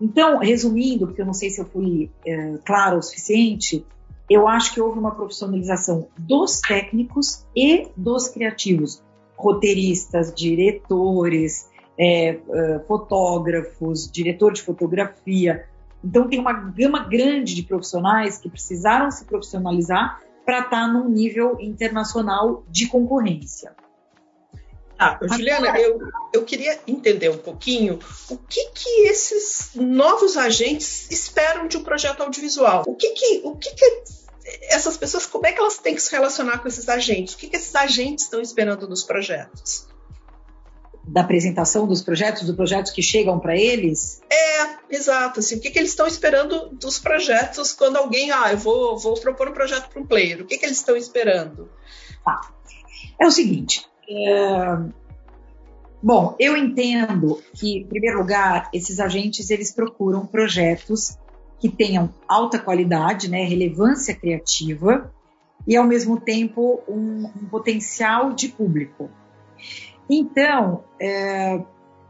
Então, 0.00 0.38
resumindo, 0.38 1.06
porque 1.06 1.22
eu 1.22 1.26
não 1.26 1.34
sei 1.34 1.50
se 1.50 1.60
eu 1.60 1.66
fui 1.66 2.10
é, 2.26 2.58
claro 2.64 2.98
o 2.98 3.02
suficiente, 3.02 3.84
eu 4.28 4.48
acho 4.48 4.74
que 4.74 4.80
houve 4.80 4.98
uma 4.98 5.14
profissionalização 5.14 6.08
dos 6.18 6.60
técnicos 6.60 7.46
e 7.54 7.88
dos 7.96 8.28
criativos, 8.28 9.02
roteiristas, 9.36 10.34
diretores, 10.34 11.70
é, 11.98 12.38
é, 12.50 12.78
fotógrafos, 12.86 14.10
diretor 14.10 14.52
de 14.52 14.62
fotografia. 14.62 15.66
Então, 16.04 16.28
tem 16.28 16.38
uma 16.38 16.52
gama 16.52 17.04
grande 17.04 17.54
de 17.54 17.62
profissionais 17.62 18.38
que 18.38 18.50
precisaram 18.50 19.10
se 19.10 19.24
profissionalizar 19.24 20.20
para 20.46 20.60
estar 20.60 20.70
tá 20.70 20.88
num 20.88 21.08
nível 21.08 21.58
internacional 21.60 22.64
de 22.70 22.86
concorrência. 22.86 23.74
Ah, 24.98 25.18
Juliana, 25.20 25.78
eu, 25.78 25.98
eu 26.32 26.44
queria 26.44 26.80
entender 26.86 27.28
um 27.28 27.36
pouquinho 27.36 27.98
o 28.30 28.38
que, 28.38 28.70
que 28.70 28.88
esses 29.08 29.72
novos 29.74 30.38
agentes 30.38 31.10
esperam 31.10 31.68
de 31.68 31.76
um 31.76 31.82
projeto 31.82 32.22
audiovisual. 32.22 32.84
O 32.86 32.94
que, 32.94 33.10
que, 33.10 33.40
o 33.44 33.56
que, 33.56 33.74
que 33.74 34.02
essas 34.70 34.96
pessoas, 34.96 35.26
como 35.26 35.46
é 35.46 35.52
que 35.52 35.58
elas 35.58 35.76
têm 35.78 35.94
que 35.94 36.00
se 36.00 36.10
relacionar 36.10 36.58
com 36.58 36.68
esses 36.68 36.88
agentes? 36.88 37.34
O 37.34 37.36
que, 37.36 37.48
que 37.48 37.56
esses 37.56 37.74
agentes 37.74 38.24
estão 38.24 38.40
esperando 38.40 38.86
dos 38.86 39.02
projetos? 39.02 39.86
Da 41.04 41.20
apresentação 41.20 41.86
dos 41.86 42.00
projetos, 42.00 42.44
dos 42.44 42.56
projetos 42.56 42.90
que 42.90 43.02
chegam 43.02 43.38
para 43.38 43.56
eles? 43.56 44.22
É, 44.30 44.75
exato. 44.90 45.40
Assim, 45.40 45.56
o 45.56 45.60
que, 45.60 45.70
que 45.70 45.78
eles 45.78 45.90
estão 45.90 46.06
esperando 46.06 46.70
dos 46.70 46.98
projetos 46.98 47.72
quando 47.72 47.96
alguém, 47.96 48.30
ah, 48.30 48.52
eu 48.52 48.58
vou, 48.58 48.98
vou 48.98 49.14
propor 49.20 49.48
um 49.48 49.52
projeto 49.52 49.88
para 49.88 50.00
um 50.00 50.06
player? 50.06 50.40
O 50.40 50.46
que, 50.46 50.58
que 50.58 50.66
eles 50.66 50.78
estão 50.78 50.96
esperando? 50.96 51.70
Tá. 52.24 52.40
É 53.20 53.26
o 53.26 53.30
seguinte. 53.30 53.86
É... 54.08 55.06
Bom, 56.02 56.36
eu 56.38 56.56
entendo 56.56 57.42
que, 57.54 57.78
em 57.78 57.86
primeiro 57.86 58.18
lugar, 58.18 58.68
esses 58.72 59.00
agentes 59.00 59.50
eles 59.50 59.72
procuram 59.72 60.26
projetos 60.26 61.16
que 61.58 61.68
tenham 61.68 62.12
alta 62.28 62.58
qualidade, 62.58 63.30
né, 63.30 63.44
relevância 63.44 64.14
criativa 64.14 65.12
e, 65.66 65.74
ao 65.74 65.84
mesmo 65.84 66.20
tempo, 66.20 66.82
um, 66.86 67.24
um 67.24 67.48
potencial 67.48 68.32
de 68.32 68.48
público. 68.48 69.10
Então, 70.08 70.84
é, 71.00 71.60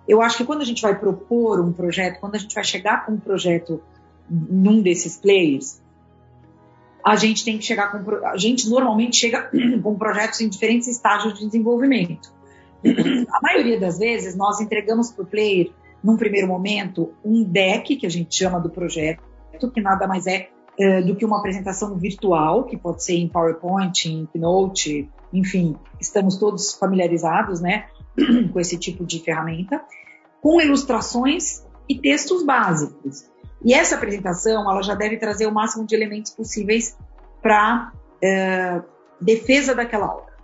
eu 0.09 0.23
acho 0.23 0.39
que 0.39 0.45
quando 0.45 0.63
a 0.63 0.65
gente 0.65 0.83
vai 0.83 0.99
propor 0.99 1.61
um 1.61 1.73
projeto, 1.73 2.21
quando 2.21 2.37
a 2.37 2.39
gente 2.39 2.55
vai 2.55 2.65
chegar 2.65 3.05
com 3.05 3.13
um 3.13 3.21
projeto 3.21 3.83
num 4.29 4.81
desses 4.81 5.17
players, 5.17 5.81
a 7.05 7.15
gente 7.15 7.45
tem 7.45 7.57
que 7.57 7.65
chegar 7.65 7.93
com. 7.93 8.27
A 8.27 8.37
gente 8.37 8.69
normalmente 8.69 9.17
chega 9.17 9.51
com 9.83 9.95
projetos 9.97 10.41
em 10.41 10.49
diferentes 10.49 10.89
estágios 10.89 11.39
de 11.39 11.47
desenvolvimento. 11.47 12.35
A 13.33 13.41
maioria 13.41 13.79
das 13.79 13.99
vezes, 13.99 14.37
nós 14.37 14.61
entregamos 14.61 15.11
para 15.11 15.25
o 15.25 15.27
player, 15.27 15.71
num 16.03 16.17
primeiro 16.17 16.47
momento, 16.47 17.13
um 17.25 17.43
deck, 17.43 17.97
que 17.97 18.07
a 18.07 18.11
gente 18.11 18.35
chama 18.35 18.61
do 18.61 18.71
projeto, 18.71 19.23
que 19.73 19.81
nada 19.81 20.07
mais 20.07 20.27
é, 20.27 20.49
é 20.79 21.01
do 21.01 21.17
que 21.17 21.25
uma 21.25 21.39
apresentação 21.39 21.97
virtual, 21.97 22.65
que 22.65 22.77
pode 22.77 23.03
ser 23.03 23.15
em 23.15 23.29
PowerPoint, 23.29 24.09
em 24.09 24.27
Keynote, 24.27 25.09
enfim, 25.33 25.77
estamos 26.01 26.37
todos 26.37 26.75
familiarizados 26.75 27.61
né, 27.61 27.87
com 28.53 28.61
esse 28.61 28.79
tipo 28.79 29.05
de 29.05 29.21
ferramenta, 29.21 29.83
com 30.41 30.61
ilustrações 30.61 31.65
e 31.89 31.99
textos 31.99 32.45
básicos. 32.45 33.27
E 33.65 33.75
essa 33.75 33.97
apresentação 33.97 34.71
ela 34.71 34.83
já 34.83 34.95
deve 34.95 35.17
trazer 35.17 35.47
o 35.47 35.53
máximo 35.53 35.87
de 35.87 35.95
elementos 35.95 36.33
possíveis 36.33 36.97
para 37.43 37.93
é, 38.23 38.81
defesa 39.21 39.75
daquela 39.75 40.07
obra. 40.07 40.35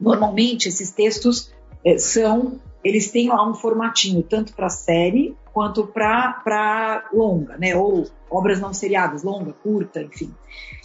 Normalmente 0.00 0.68
esses 0.68 0.90
textos 0.90 1.52
é, 1.84 1.98
são, 1.98 2.60
eles 2.84 3.10
têm 3.10 3.28
lá 3.28 3.48
um 3.48 3.54
formatinho 3.54 4.22
tanto 4.22 4.52
para 4.52 4.68
série 4.68 5.36
quanto 5.52 5.86
para 5.86 7.08
longa, 7.12 7.56
né? 7.56 7.74
Ou 7.74 8.06
obras 8.30 8.60
não 8.60 8.72
seriadas, 8.72 9.24
longa, 9.24 9.52
curta, 9.52 10.00
enfim. 10.00 10.32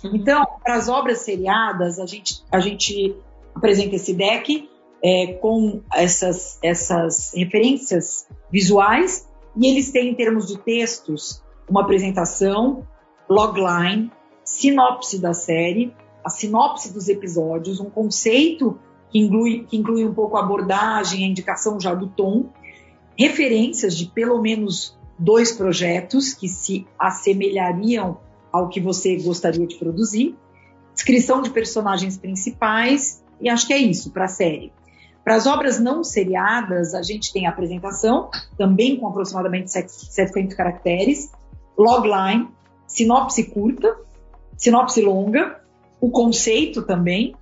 Uhum. 0.03 0.15
Então, 0.15 0.43
para 0.63 0.75
as 0.75 0.89
obras 0.89 1.19
seriadas, 1.19 1.99
a 1.99 2.05
gente, 2.07 2.43
a 2.51 2.59
gente 2.59 3.15
apresenta 3.53 3.95
esse 3.95 4.13
deck 4.13 4.67
é, 5.03 5.33
com 5.33 5.81
essas, 5.93 6.57
essas 6.63 7.33
referências 7.35 8.25
visuais 8.49 9.27
e 9.55 9.67
eles 9.67 9.91
têm, 9.91 10.11
em 10.11 10.15
termos 10.15 10.47
de 10.47 10.57
textos, 10.57 11.43
uma 11.69 11.81
apresentação, 11.81 12.87
logline, 13.29 14.11
sinopse 14.43 15.19
da 15.19 15.33
série, 15.33 15.93
a 16.23 16.29
sinopse 16.29 16.93
dos 16.93 17.09
episódios, 17.09 17.79
um 17.79 17.89
conceito 17.89 18.79
que 19.09 19.19
inclui, 19.19 19.65
que 19.65 19.77
inclui 19.77 20.05
um 20.05 20.13
pouco 20.13 20.37
a 20.37 20.39
abordagem, 20.39 21.25
a 21.25 21.27
indicação 21.27 21.79
já 21.79 21.93
do 21.93 22.07
tom, 22.07 22.49
referências 23.17 23.95
de 23.95 24.07
pelo 24.07 24.41
menos 24.41 24.97
dois 25.19 25.51
projetos 25.51 26.33
que 26.33 26.47
se 26.47 26.87
assemelhariam 26.97 28.17
ao 28.51 28.69
que 28.69 28.79
você 28.79 29.17
gostaria 29.17 29.67
de 29.67 29.75
produzir, 29.75 30.35
descrição 30.93 31.41
de 31.41 31.49
personagens 31.49 32.17
principais, 32.17 33.23
e 33.39 33.49
acho 33.49 33.67
que 33.67 33.73
é 33.73 33.77
isso 33.77 34.11
para 34.11 34.25
a 34.25 34.27
série. 34.27 34.71
Para 35.23 35.35
as 35.35 35.47
obras 35.47 35.79
não 35.79 36.03
seriadas, 36.03 36.93
a 36.93 37.01
gente 37.01 37.31
tem 37.31 37.47
a 37.47 37.49
apresentação, 37.49 38.29
também 38.57 38.97
com 38.97 39.07
aproximadamente 39.07 39.71
700 39.71 40.53
caracteres, 40.55 41.31
logline, 41.77 42.49
sinopse 42.87 43.45
curta, 43.45 43.95
sinopse 44.57 45.01
longa, 45.01 45.61
o 46.01 46.11
conceito 46.11 46.81
também 46.81 47.33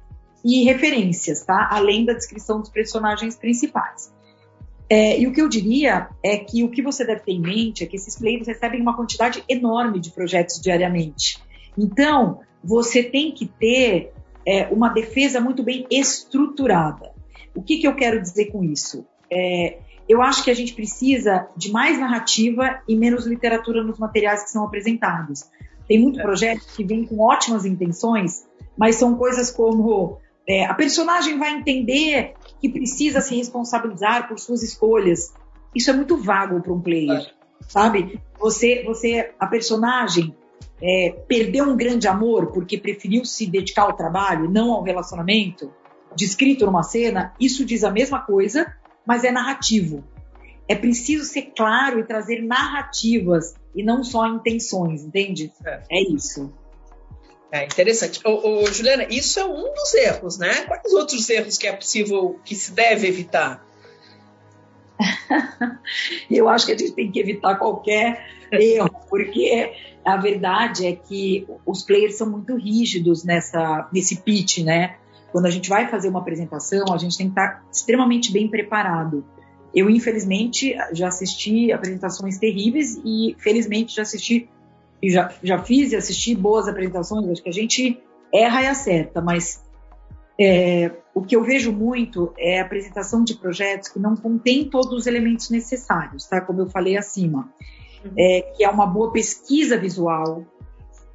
e 0.45 0.63
referências, 0.63 1.43
tá? 1.43 1.69
Além 1.71 2.05
da 2.05 2.13
descrição 2.13 2.59
dos 2.59 2.69
personagens 2.69 3.35
principais. 3.35 4.11
É, 4.89 5.19
e 5.19 5.25
o 5.25 5.31
que 5.31 5.41
eu 5.41 5.47
diria 5.47 6.09
é 6.21 6.37
que 6.37 6.63
o 6.63 6.69
que 6.69 6.81
você 6.81 7.05
deve 7.05 7.21
ter 7.21 7.31
em 7.31 7.41
mente 7.41 7.83
é 7.83 7.87
que 7.87 7.95
esses 7.95 8.17
players 8.17 8.45
recebem 8.45 8.81
uma 8.81 8.95
quantidade 8.95 9.43
enorme 9.47 9.99
de 9.99 10.11
projetos 10.11 10.59
diariamente. 10.59 11.41
Então, 11.77 12.41
você 12.63 13.01
tem 13.01 13.31
que 13.31 13.45
ter 13.45 14.11
é, 14.45 14.67
uma 14.67 14.89
defesa 14.89 15.39
muito 15.39 15.63
bem 15.63 15.87
estruturada. 15.89 17.13
O 17.55 17.61
que, 17.61 17.77
que 17.77 17.87
eu 17.87 17.95
quero 17.95 18.21
dizer 18.21 18.51
com 18.51 18.63
isso? 18.63 19.05
É, 19.29 19.79
eu 20.07 20.21
acho 20.21 20.43
que 20.43 20.51
a 20.51 20.53
gente 20.53 20.73
precisa 20.73 21.47
de 21.55 21.71
mais 21.71 21.99
narrativa 21.99 22.81
e 22.87 22.95
menos 22.95 23.25
literatura 23.25 23.83
nos 23.83 23.97
materiais 23.97 24.43
que 24.43 24.49
são 24.49 24.63
apresentados. 24.65 25.45
Tem 25.87 25.99
muito 25.99 26.19
é. 26.19 26.23
projeto 26.23 26.65
que 26.75 26.83
vem 26.83 27.05
com 27.05 27.19
ótimas 27.19 27.65
intenções, 27.65 28.45
mas 28.77 28.95
são 28.95 29.15
coisas 29.15 29.51
como 29.51 30.19
é, 30.47 30.65
a 30.65 30.73
personagem 30.73 31.37
vai 31.37 31.53
entender 31.53 32.33
que 32.59 32.69
precisa 32.69 33.21
se 33.21 33.35
responsabilizar 33.35 34.27
por 34.27 34.39
suas 34.39 34.63
escolhas. 34.63 35.33
Isso 35.73 35.89
é 35.89 35.93
muito 35.93 36.17
vago 36.17 36.61
para 36.61 36.73
um 36.73 36.81
player, 36.81 37.33
sabe? 37.67 38.19
Você, 38.39 38.83
você, 38.83 39.31
a 39.39 39.47
personagem 39.47 40.35
é, 40.81 41.15
perdeu 41.27 41.65
um 41.65 41.77
grande 41.77 42.07
amor 42.07 42.47
porque 42.47 42.77
preferiu 42.77 43.23
se 43.23 43.45
dedicar 43.45 43.83
ao 43.83 43.93
trabalho, 43.93 44.49
não 44.49 44.73
ao 44.73 44.83
relacionamento, 44.83 45.71
descrito 46.15 46.65
numa 46.65 46.83
cena. 46.83 47.33
Isso 47.39 47.65
diz 47.65 47.83
a 47.83 47.91
mesma 47.91 48.19
coisa, 48.19 48.73
mas 49.05 49.23
é 49.23 49.31
narrativo. 49.31 50.03
É 50.67 50.75
preciso 50.75 51.25
ser 51.25 51.53
claro 51.55 51.99
e 51.99 52.03
trazer 52.03 52.41
narrativas 52.41 53.55
e 53.75 53.83
não 53.83 54.03
só 54.03 54.27
intenções, 54.27 55.03
entende? 55.03 55.51
É, 55.65 55.81
é 55.91 56.01
isso. 56.01 56.53
É 57.51 57.65
interessante. 57.65 58.21
Ô, 58.25 58.61
ô, 58.61 58.65
Juliana, 58.67 59.05
isso 59.09 59.39
é 59.39 59.45
um 59.45 59.73
dos 59.73 59.93
erros, 59.93 60.37
né? 60.37 60.53
Quais 60.65 60.93
outros 60.93 61.29
erros 61.29 61.57
que 61.57 61.67
é 61.67 61.73
possível, 61.73 62.39
que 62.45 62.55
se 62.55 62.71
deve 62.71 63.07
evitar? 63.07 63.65
Eu 66.31 66.47
acho 66.47 66.65
que 66.65 66.71
a 66.71 66.77
gente 66.77 66.93
tem 66.93 67.11
que 67.11 67.19
evitar 67.19 67.55
qualquer 67.55 68.25
erro, 68.51 68.89
porque 69.09 69.73
a 70.05 70.15
verdade 70.15 70.87
é 70.87 70.95
que 70.95 71.45
os 71.65 71.83
players 71.83 72.15
são 72.15 72.29
muito 72.29 72.55
rígidos 72.55 73.25
nessa, 73.25 73.89
nesse 73.91 74.21
pitch, 74.21 74.59
né? 74.59 74.97
Quando 75.31 75.45
a 75.45 75.49
gente 75.49 75.69
vai 75.69 75.87
fazer 75.87 76.09
uma 76.09 76.19
apresentação, 76.19 76.85
a 76.93 76.97
gente 76.97 77.17
tem 77.17 77.27
que 77.27 77.31
estar 77.31 77.63
extremamente 77.71 78.31
bem 78.31 78.49
preparado. 78.49 79.23
Eu, 79.73 79.89
infelizmente, 79.89 80.75
já 80.91 81.07
assisti 81.07 81.71
apresentações 81.71 82.37
terríveis 82.37 82.99
e, 83.05 83.35
felizmente, 83.39 83.95
já 83.95 84.01
assisti, 84.01 84.49
já, 85.01 85.33
já 85.41 85.57
fiz 85.59 85.93
e 85.93 85.95
assisti 85.95 86.35
boas 86.35 86.67
apresentações. 86.67 87.29
Acho 87.29 87.43
que 87.43 87.49
a 87.49 87.53
gente 87.53 88.01
erra 88.33 88.63
e 88.63 88.67
acerta, 88.67 89.21
mas 89.21 89.63
é, 90.39 90.91
o 91.13 91.21
que 91.21 91.35
eu 91.35 91.43
vejo 91.43 91.71
muito 91.71 92.33
é 92.37 92.59
a 92.59 92.63
apresentação 92.63 93.23
de 93.23 93.35
projetos 93.35 93.89
que 93.89 93.99
não 93.99 94.15
contém 94.15 94.69
todos 94.69 94.91
os 94.91 95.07
elementos 95.07 95.49
necessários, 95.49 96.25
tá? 96.27 96.41
Como 96.41 96.61
eu 96.61 96.69
falei 96.69 96.97
acima. 96.97 97.49
Uhum. 98.03 98.11
É, 98.17 98.41
que 98.57 98.63
é 98.63 98.69
uma 98.69 98.87
boa 98.87 99.11
pesquisa 99.11 99.77
visual, 99.77 100.43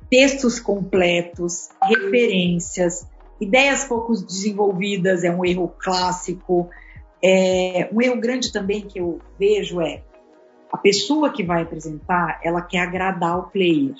textos 0.08 0.60
completos, 0.60 1.68
referências, 1.82 3.06
ideias 3.40 3.84
pouco 3.84 4.12
desenvolvidas 4.12 5.24
é 5.24 5.30
um 5.30 5.44
erro 5.44 5.74
clássico. 5.78 6.68
É, 7.22 7.88
um 7.92 8.00
erro 8.00 8.20
grande 8.20 8.52
também 8.52 8.82
que 8.82 9.00
eu 9.00 9.20
vejo 9.38 9.80
é 9.80 10.02
a 10.70 10.76
pessoa 10.76 11.32
que 11.32 11.42
vai 11.42 11.62
apresentar, 11.62 12.40
ela 12.42 12.60
quer 12.60 12.80
agradar 12.80 13.38
o 13.38 13.44
player. 13.44 13.94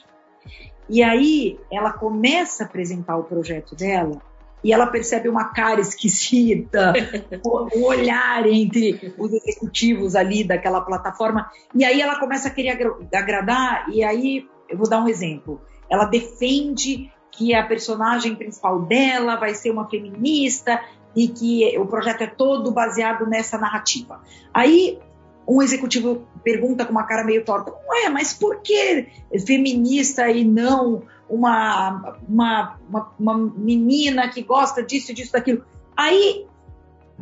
E 0.88 1.02
aí 1.02 1.59
ela 1.73 1.93
começa 1.93 2.62
a 2.62 2.66
apresentar 2.66 3.16
o 3.16 3.25
projeto 3.25 3.75
dela 3.75 4.21
e 4.62 4.73
ela 4.73 4.87
percebe 4.87 5.28
uma 5.28 5.52
cara 5.52 5.81
esquisita, 5.81 6.93
o, 7.45 7.85
olhar 7.85 8.47
entre 8.47 9.14
os 9.16 9.33
executivos 9.33 10.14
ali 10.14 10.43
daquela 10.43 10.81
plataforma, 10.81 11.50
e 11.75 11.85
aí 11.85 12.00
ela 12.00 12.19
começa 12.19 12.49
a 12.49 12.50
querer 12.50 12.76
agradar, 13.14 13.88
e 13.90 14.02
aí 14.02 14.47
eu 14.69 14.76
vou 14.76 14.88
dar 14.88 15.02
um 15.02 15.09
exemplo. 15.09 15.61
Ela 15.88 16.05
defende 16.05 17.12
que 17.37 17.55
a 17.55 17.64
personagem 17.64 18.35
principal 18.35 18.81
dela 18.83 19.37
vai 19.37 19.55
ser 19.55 19.71
uma 19.71 19.88
feminista 19.88 20.83
e 21.14 21.28
que 21.28 21.78
o 21.78 21.87
projeto 21.87 22.23
é 22.23 22.26
todo 22.26 22.71
baseado 22.71 23.26
nessa 23.26 23.59
narrativa. 23.59 24.21
Aí 24.52 24.99
um 25.47 25.62
executivo 25.62 26.26
pergunta 26.43 26.85
com 26.85 26.90
uma 26.90 27.05
cara 27.05 27.25
meio 27.25 27.45
torta: 27.45 27.73
Ué, 27.88 28.09
mas 28.09 28.33
por 28.33 28.61
que 28.62 29.09
feminista 29.47 30.28
e 30.28 30.45
não 30.45 31.02
uma, 31.28 32.19
uma, 32.28 32.78
uma, 32.88 33.12
uma 33.19 33.38
menina 33.38 34.28
que 34.28 34.43
gosta 34.43 34.83
disso, 34.83 35.14
disso, 35.14 35.33
daquilo? 35.33 35.64
Aí 35.97 36.47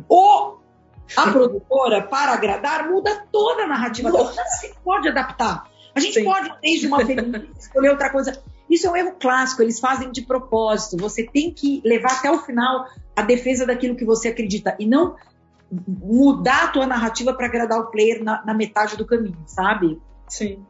o, 0.09 0.55
a 1.15 1.31
produtora, 1.31 2.01
para 2.01 2.33
agradar, 2.33 2.89
muda 2.89 3.25
toda 3.31 3.63
a 3.63 3.67
narrativa. 3.67 4.09
Nossa. 4.09 4.41
A 4.41 4.65
gente 4.65 4.79
pode 4.83 5.07
adaptar. 5.07 5.69
A 5.93 5.99
gente 5.99 6.15
Sim. 6.15 6.25
pode, 6.25 6.51
desde 6.61 6.87
uma 6.87 7.05
feminista, 7.05 7.47
escolher 7.57 7.89
outra 7.91 8.09
coisa. 8.09 8.41
Isso 8.69 8.87
é 8.87 8.91
um 8.91 8.95
erro 8.95 9.15
clássico, 9.19 9.61
eles 9.61 9.79
fazem 9.79 10.11
de 10.11 10.23
propósito. 10.23 10.97
Você 10.97 11.23
tem 11.23 11.51
que 11.51 11.81
levar 11.85 12.13
até 12.13 12.31
o 12.31 12.39
final 12.39 12.85
a 13.15 13.21
defesa 13.21 13.65
daquilo 13.65 13.95
que 13.95 14.05
você 14.05 14.29
acredita 14.29 14.75
e 14.79 14.85
não 14.85 15.15
mudar 15.87 16.65
a 16.65 16.67
tua 16.67 16.85
narrativa 16.85 17.33
para 17.33 17.47
agradar 17.47 17.79
o 17.79 17.87
player 17.87 18.23
na, 18.23 18.43
na, 18.45 18.53
metade 18.53 18.95
do 18.97 19.05
caminho, 19.05 19.37
sabe? 19.45 19.99
Sim. 20.27 20.63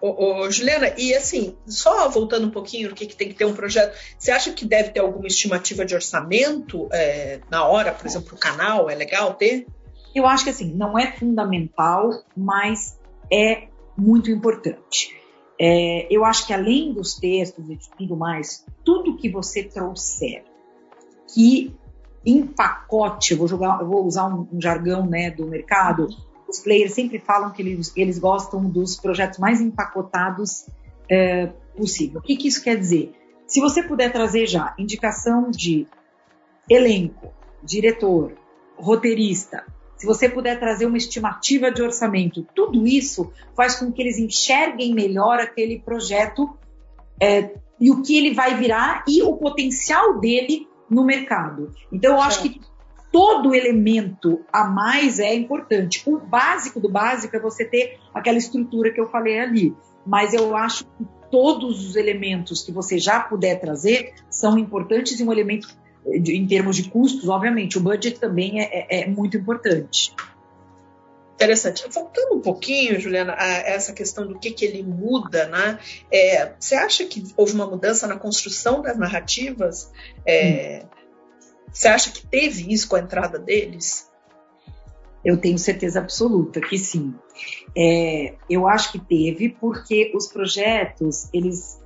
Ô, 0.00 0.42
ô, 0.42 0.50
Juliana, 0.50 0.94
e 0.96 1.14
assim, 1.14 1.56
só 1.66 2.08
voltando 2.08 2.46
um 2.46 2.50
pouquinho, 2.50 2.90
o 2.90 2.94
que, 2.94 3.06
que 3.06 3.16
tem 3.16 3.28
que 3.28 3.34
ter 3.34 3.44
um 3.44 3.54
projeto, 3.54 3.96
você 4.18 4.30
acha 4.30 4.52
que 4.52 4.64
deve 4.64 4.90
ter 4.90 5.00
alguma 5.00 5.26
estimativa 5.26 5.84
de 5.84 5.94
orçamento 5.94 6.88
é, 6.92 7.40
na 7.50 7.64
hora, 7.66 7.92
por 7.92 8.06
exemplo, 8.06 8.34
o 8.34 8.38
canal? 8.38 8.88
É 8.88 8.94
legal 8.94 9.34
ter? 9.34 9.66
Eu 10.14 10.26
acho 10.26 10.44
que 10.44 10.50
assim, 10.50 10.72
não 10.74 10.98
é 10.98 11.12
fundamental, 11.12 12.10
mas 12.36 12.98
é 13.30 13.68
muito 13.96 14.30
importante. 14.30 15.14
É, 15.58 16.06
eu 16.10 16.24
acho 16.24 16.46
que 16.46 16.52
além 16.52 16.92
dos 16.92 17.14
textos 17.14 17.68
e 17.70 17.76
de 17.76 17.88
tudo 17.96 18.16
mais, 18.16 18.64
tudo 18.84 19.16
que 19.16 19.28
você 19.28 19.62
trouxer 19.62 20.44
que 21.32 21.74
empacote, 22.24 23.34
vou, 23.34 23.48
jogar, 23.48 23.80
eu 23.80 23.86
vou 23.86 24.04
usar 24.04 24.26
um, 24.26 24.46
um, 24.52 24.60
jargão 24.60 25.06
né, 25.06 25.30
do 25.30 25.46
mercado, 25.46 26.08
os 26.48 26.60
players 26.60 26.92
sempre 26.92 27.18
falam 27.18 27.50
que 27.50 27.62
eles, 27.62 27.92
eles 27.96 28.18
gostam 28.18 28.68
dos 28.68 28.96
projetos 28.96 29.38
mais 29.38 29.60
empacotados 29.60 30.66
é, 31.08 31.46
possível. 31.76 32.20
O 32.20 32.22
que, 32.22 32.36
que 32.36 32.48
isso 32.48 32.62
quer 32.62 32.76
dizer? 32.76 33.12
Se 33.46 33.60
você 33.60 33.82
puder 33.82 34.12
trazer 34.12 34.46
já 34.46 34.74
indicação 34.78 35.50
de 35.50 35.86
elenco, 36.68 37.32
diretor, 37.62 38.32
roteirista, 38.76 39.64
se 39.96 40.06
você 40.06 40.28
puder 40.28 40.58
trazer 40.58 40.86
uma 40.86 40.98
estimativa 40.98 41.70
de 41.70 41.82
orçamento, 41.82 42.46
tudo 42.54 42.86
isso 42.86 43.32
faz 43.56 43.76
com 43.76 43.90
que 43.90 44.02
eles 44.02 44.18
enxerguem 44.18 44.94
melhor 44.94 45.38
aquele 45.38 45.78
projeto 45.78 46.56
é, 47.20 47.54
e 47.80 47.90
o 47.90 48.02
que 48.02 48.16
ele 48.16 48.34
vai 48.34 48.56
virar 48.56 49.04
e 49.08 49.22
o 49.22 49.36
potencial 49.36 50.20
dele 50.20 50.68
no 50.88 51.04
mercado. 51.04 51.72
Então, 51.90 52.14
eu 52.14 52.20
acho 52.20 52.42
que 52.42 52.60
todo 53.10 53.54
elemento 53.54 54.44
a 54.52 54.64
mais 54.64 55.18
é 55.18 55.34
importante. 55.34 56.02
O 56.06 56.18
básico 56.18 56.78
do 56.78 56.90
básico 56.90 57.34
é 57.34 57.40
você 57.40 57.64
ter 57.64 57.98
aquela 58.12 58.38
estrutura 58.38 58.92
que 58.92 59.00
eu 59.00 59.08
falei 59.08 59.40
ali. 59.40 59.74
Mas 60.06 60.34
eu 60.34 60.54
acho 60.54 60.84
que 60.84 61.06
todos 61.30 61.88
os 61.88 61.96
elementos 61.96 62.62
que 62.62 62.70
você 62.70 62.98
já 62.98 63.20
puder 63.20 63.58
trazer 63.58 64.14
são 64.30 64.58
importantes 64.58 65.18
e 65.18 65.24
um 65.24 65.32
elemento, 65.32 65.68
em 66.06 66.46
termos 66.46 66.76
de 66.76 66.88
custos, 66.88 67.28
obviamente, 67.28 67.78
o 67.78 67.80
budget 67.80 68.18
também 68.18 68.60
é, 68.60 68.86
é, 68.88 69.02
é 69.02 69.06
muito 69.06 69.36
importante. 69.36 70.14
Interessante. 71.34 71.84
Voltando 71.90 72.36
um 72.36 72.40
pouquinho, 72.40 72.98
Juliana, 72.98 73.34
a 73.38 73.46
essa 73.46 73.92
questão 73.92 74.26
do 74.26 74.38
que, 74.38 74.50
que 74.50 74.64
ele 74.64 74.82
muda, 74.82 75.46
né? 75.48 75.78
É, 76.10 76.52
você 76.58 76.74
acha 76.74 77.04
que 77.04 77.22
houve 77.36 77.52
uma 77.52 77.66
mudança 77.66 78.06
na 78.06 78.16
construção 78.16 78.80
das 78.80 78.96
narrativas? 78.96 79.92
Hum. 80.26 80.88
Você 81.70 81.88
acha 81.88 82.10
que 82.10 82.26
teve 82.26 82.72
isso 82.72 82.88
com 82.88 82.96
a 82.96 83.00
entrada 83.00 83.38
deles? 83.38 84.10
Eu 85.22 85.36
tenho 85.36 85.58
certeza 85.58 85.98
absoluta 85.98 86.60
que 86.60 86.78
sim. 86.78 87.14
É, 87.76 88.34
eu 88.48 88.66
acho 88.66 88.92
que 88.92 88.98
teve, 88.98 89.50
porque 89.50 90.12
os 90.14 90.28
projetos, 90.28 91.28
eles 91.34 91.78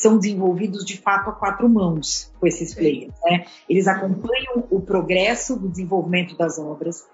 são 0.00 0.16
desenvolvidos 0.16 0.84
de 0.84 0.96
fato 0.96 1.28
a 1.28 1.32
quatro 1.32 1.68
mãos 1.68 2.32
com 2.40 2.46
esses 2.46 2.74
players. 2.74 3.12
Né? 3.24 3.44
Eles 3.68 3.86
acompanham 3.86 4.64
o 4.70 4.80
progresso 4.80 5.58
do 5.58 5.68
desenvolvimento 5.68 6.36
das 6.36 6.58
obras, 6.58 7.04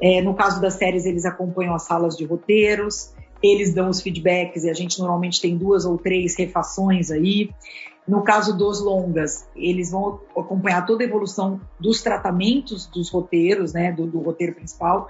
é, 0.00 0.22
no 0.22 0.34
caso 0.34 0.60
das 0.60 0.74
séries, 0.74 1.04
eles 1.04 1.26
acompanham 1.26 1.74
as 1.74 1.82
salas 1.82 2.16
de 2.16 2.24
roteiros, 2.24 3.12
eles 3.42 3.74
dão 3.74 3.90
os 3.90 4.00
feedbacks 4.00 4.64
e 4.64 4.70
a 4.70 4.72
gente 4.72 4.98
normalmente 4.98 5.40
tem 5.40 5.56
duas 5.56 5.84
ou 5.84 5.98
três 5.98 6.36
refações 6.36 7.10
aí. 7.10 7.50
No 8.08 8.22
caso 8.22 8.56
dos 8.56 8.80
longas, 8.80 9.46
eles 9.54 9.90
vão 9.90 10.20
acompanhar 10.36 10.86
toda 10.86 11.04
a 11.04 11.06
evolução 11.06 11.60
dos 11.78 12.00
tratamentos 12.02 12.86
dos 12.86 13.10
roteiros, 13.10 13.74
né, 13.74 13.92
do, 13.92 14.06
do 14.06 14.18
roteiro 14.20 14.54
principal. 14.54 15.06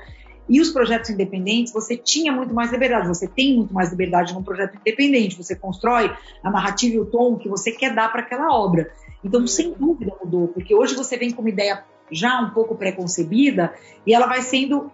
E 0.50 0.60
os 0.60 0.70
projetos 0.70 1.08
independentes, 1.10 1.72
você 1.72 1.96
tinha 1.96 2.32
muito 2.32 2.52
mais 2.52 2.72
liberdade, 2.72 3.06
você 3.06 3.28
tem 3.28 3.56
muito 3.56 3.72
mais 3.72 3.90
liberdade 3.90 4.34
num 4.34 4.42
projeto 4.42 4.76
independente, 4.76 5.36
você 5.36 5.54
constrói 5.54 6.12
a 6.42 6.50
narrativa 6.50 6.96
e 6.96 6.98
o 6.98 7.06
tom 7.06 7.38
que 7.38 7.48
você 7.48 7.70
quer 7.70 7.94
dar 7.94 8.10
para 8.10 8.22
aquela 8.22 8.52
obra. 8.52 8.92
Então, 9.24 9.46
sem 9.46 9.72
dúvida 9.72 10.12
mudou, 10.20 10.48
porque 10.48 10.74
hoje 10.74 10.96
você 10.96 11.16
vem 11.16 11.30
com 11.30 11.40
uma 11.40 11.50
ideia 11.50 11.84
já 12.10 12.40
um 12.40 12.50
pouco 12.50 12.74
preconcebida 12.74 13.72
e 14.04 14.12
ela 14.12 14.26
vai 14.26 14.42
sendo 14.42 14.90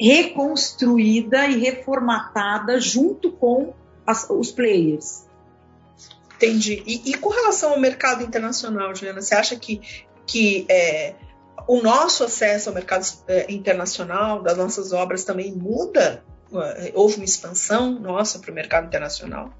reconstruída 0.00 1.46
e 1.46 1.60
reformatada 1.60 2.80
junto 2.80 3.30
com 3.30 3.72
as, 4.04 4.28
os 4.28 4.50
players. 4.50 5.24
Entendi. 6.34 6.82
E, 6.84 7.10
e, 7.10 7.14
com 7.14 7.28
relação 7.28 7.74
ao 7.74 7.78
mercado 7.78 8.24
internacional, 8.24 8.92
Juliana, 8.92 9.20
você 9.20 9.36
acha 9.36 9.54
que, 9.54 9.80
que 10.26 10.66
é, 10.68 11.14
o 11.66 11.82
nosso 11.82 12.24
acesso 12.24 12.68
ao 12.68 12.74
mercado 12.74 13.06
é, 13.28 13.52
internacional 13.52 14.42
das 14.42 14.56
nossas 14.56 14.92
obras 14.92 15.24
também 15.24 15.52
muda? 15.52 16.22
Houve 16.94 17.16
uma 17.16 17.24
expansão 17.24 18.00
nossa 18.00 18.40
para 18.40 18.50
o 18.50 18.54
mercado 18.54 18.86
internacional? 18.86 19.50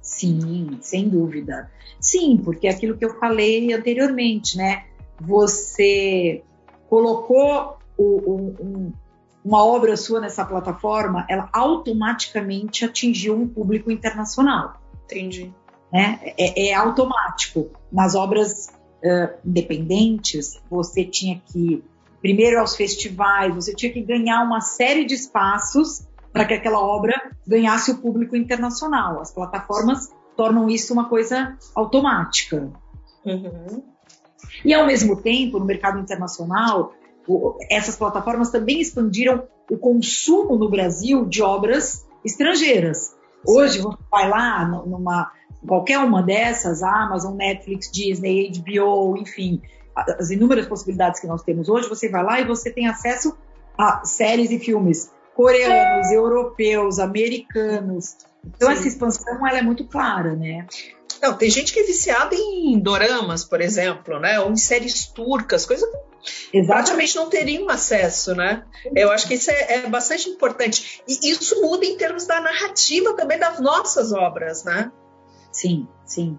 Sim, 0.00 0.78
sem 0.80 1.08
dúvida. 1.08 1.70
Sim, 2.00 2.40
porque 2.44 2.68
aquilo 2.68 2.96
que 2.96 3.04
eu 3.04 3.18
falei 3.18 3.72
anteriormente, 3.72 4.56
né? 4.56 4.84
você 5.24 6.42
colocou 6.88 7.78
o, 7.96 8.04
o, 8.04 8.56
um, 8.60 8.92
uma 9.44 9.64
obra 9.64 9.96
sua 9.96 10.20
nessa 10.20 10.44
plataforma, 10.44 11.26
ela 11.28 11.48
automaticamente 11.52 12.84
atingiu 12.84 13.36
um 13.36 13.48
público 13.48 13.90
internacional. 13.90 14.80
Entendi. 15.04 15.52
Né? 15.92 16.20
É, 16.38 16.68
é 16.70 16.74
automático. 16.74 17.70
Nas 17.90 18.14
obras 18.14 18.68
uh, 19.04 19.38
independentes, 19.44 20.60
você 20.70 21.04
tinha 21.04 21.40
que, 21.46 21.82
primeiro 22.20 22.60
aos 22.60 22.76
festivais, 22.76 23.54
você 23.54 23.74
tinha 23.74 23.92
que 23.92 24.00
ganhar 24.00 24.42
uma 24.42 24.60
série 24.60 25.04
de 25.04 25.14
espaços 25.14 26.06
para 26.32 26.44
que 26.44 26.54
aquela 26.54 26.80
obra 26.80 27.30
ganhasse 27.46 27.90
o 27.90 27.98
público 27.98 28.34
internacional. 28.36 29.20
As 29.20 29.32
plataformas 29.32 30.10
tornam 30.36 30.68
isso 30.68 30.92
uma 30.92 31.08
coisa 31.08 31.56
automática. 31.74 32.70
Uhum. 33.24 33.82
E, 34.64 34.72
ao 34.72 34.86
mesmo 34.86 35.20
tempo, 35.20 35.58
no 35.58 35.64
mercado 35.64 35.98
internacional, 35.98 36.94
essas 37.70 37.96
plataformas 37.96 38.50
também 38.50 38.80
expandiram 38.80 39.44
o 39.70 39.76
consumo 39.76 40.56
no 40.56 40.68
Brasil 40.68 41.26
de 41.26 41.42
obras 41.42 42.06
estrangeiras. 42.24 43.14
Hoje, 43.46 43.80
você 43.80 43.98
vai 44.10 44.28
lá 44.28 44.64
numa 44.64 45.30
qualquer 45.66 45.98
uma 45.98 46.22
dessas, 46.22 46.82
Amazon, 46.82 47.36
Netflix, 47.36 47.90
Disney, 47.90 48.50
HBO, 48.50 49.16
enfim, 49.16 49.60
as 49.96 50.30
inúmeras 50.30 50.66
possibilidades 50.66 51.20
que 51.20 51.26
nós 51.26 51.42
temos 51.42 51.68
hoje, 51.68 51.88
você 51.88 52.08
vai 52.08 52.22
lá 52.22 52.40
e 52.40 52.44
você 52.44 52.70
tem 52.70 52.86
acesso 52.88 53.36
a 53.76 54.04
séries 54.04 54.50
e 54.50 54.58
filmes 54.58 55.10
coreanos, 55.34 56.10
europeus, 56.10 56.98
americanos. 56.98 58.16
Então 58.44 58.68
Sim. 58.68 58.74
essa 58.74 58.88
expansão 58.88 59.46
ela 59.46 59.58
é 59.58 59.62
muito 59.62 59.86
clara, 59.86 60.34
né? 60.34 60.66
Não, 61.22 61.34
tem 61.34 61.48
gente 61.48 61.72
que 61.72 61.80
é 61.80 61.84
viciada 61.84 62.34
em 62.34 62.78
doramas, 62.80 63.44
por 63.44 63.60
exemplo, 63.60 64.18
né? 64.18 64.40
Ou 64.40 64.50
em 64.50 64.56
séries 64.56 65.06
turcas, 65.06 65.64
coisa 65.64 65.86
que 66.50 66.62
praticamente 66.64 67.16
não 67.16 67.28
teriam 67.28 67.68
acesso, 67.68 68.34
né? 68.34 68.64
Eu 68.94 69.10
acho 69.10 69.26
que 69.26 69.34
isso 69.34 69.50
é, 69.50 69.74
é, 69.74 69.88
bastante 69.88 70.28
importante. 70.28 71.02
E 71.06 71.30
isso 71.30 71.60
muda 71.60 71.84
em 71.84 71.96
termos 71.96 72.26
da 72.26 72.40
narrativa 72.40 73.14
também 73.14 73.38
das 73.38 73.60
nossas 73.60 74.12
obras, 74.12 74.64
né? 74.64 74.90
Sim, 75.52 75.86
sim. 76.04 76.38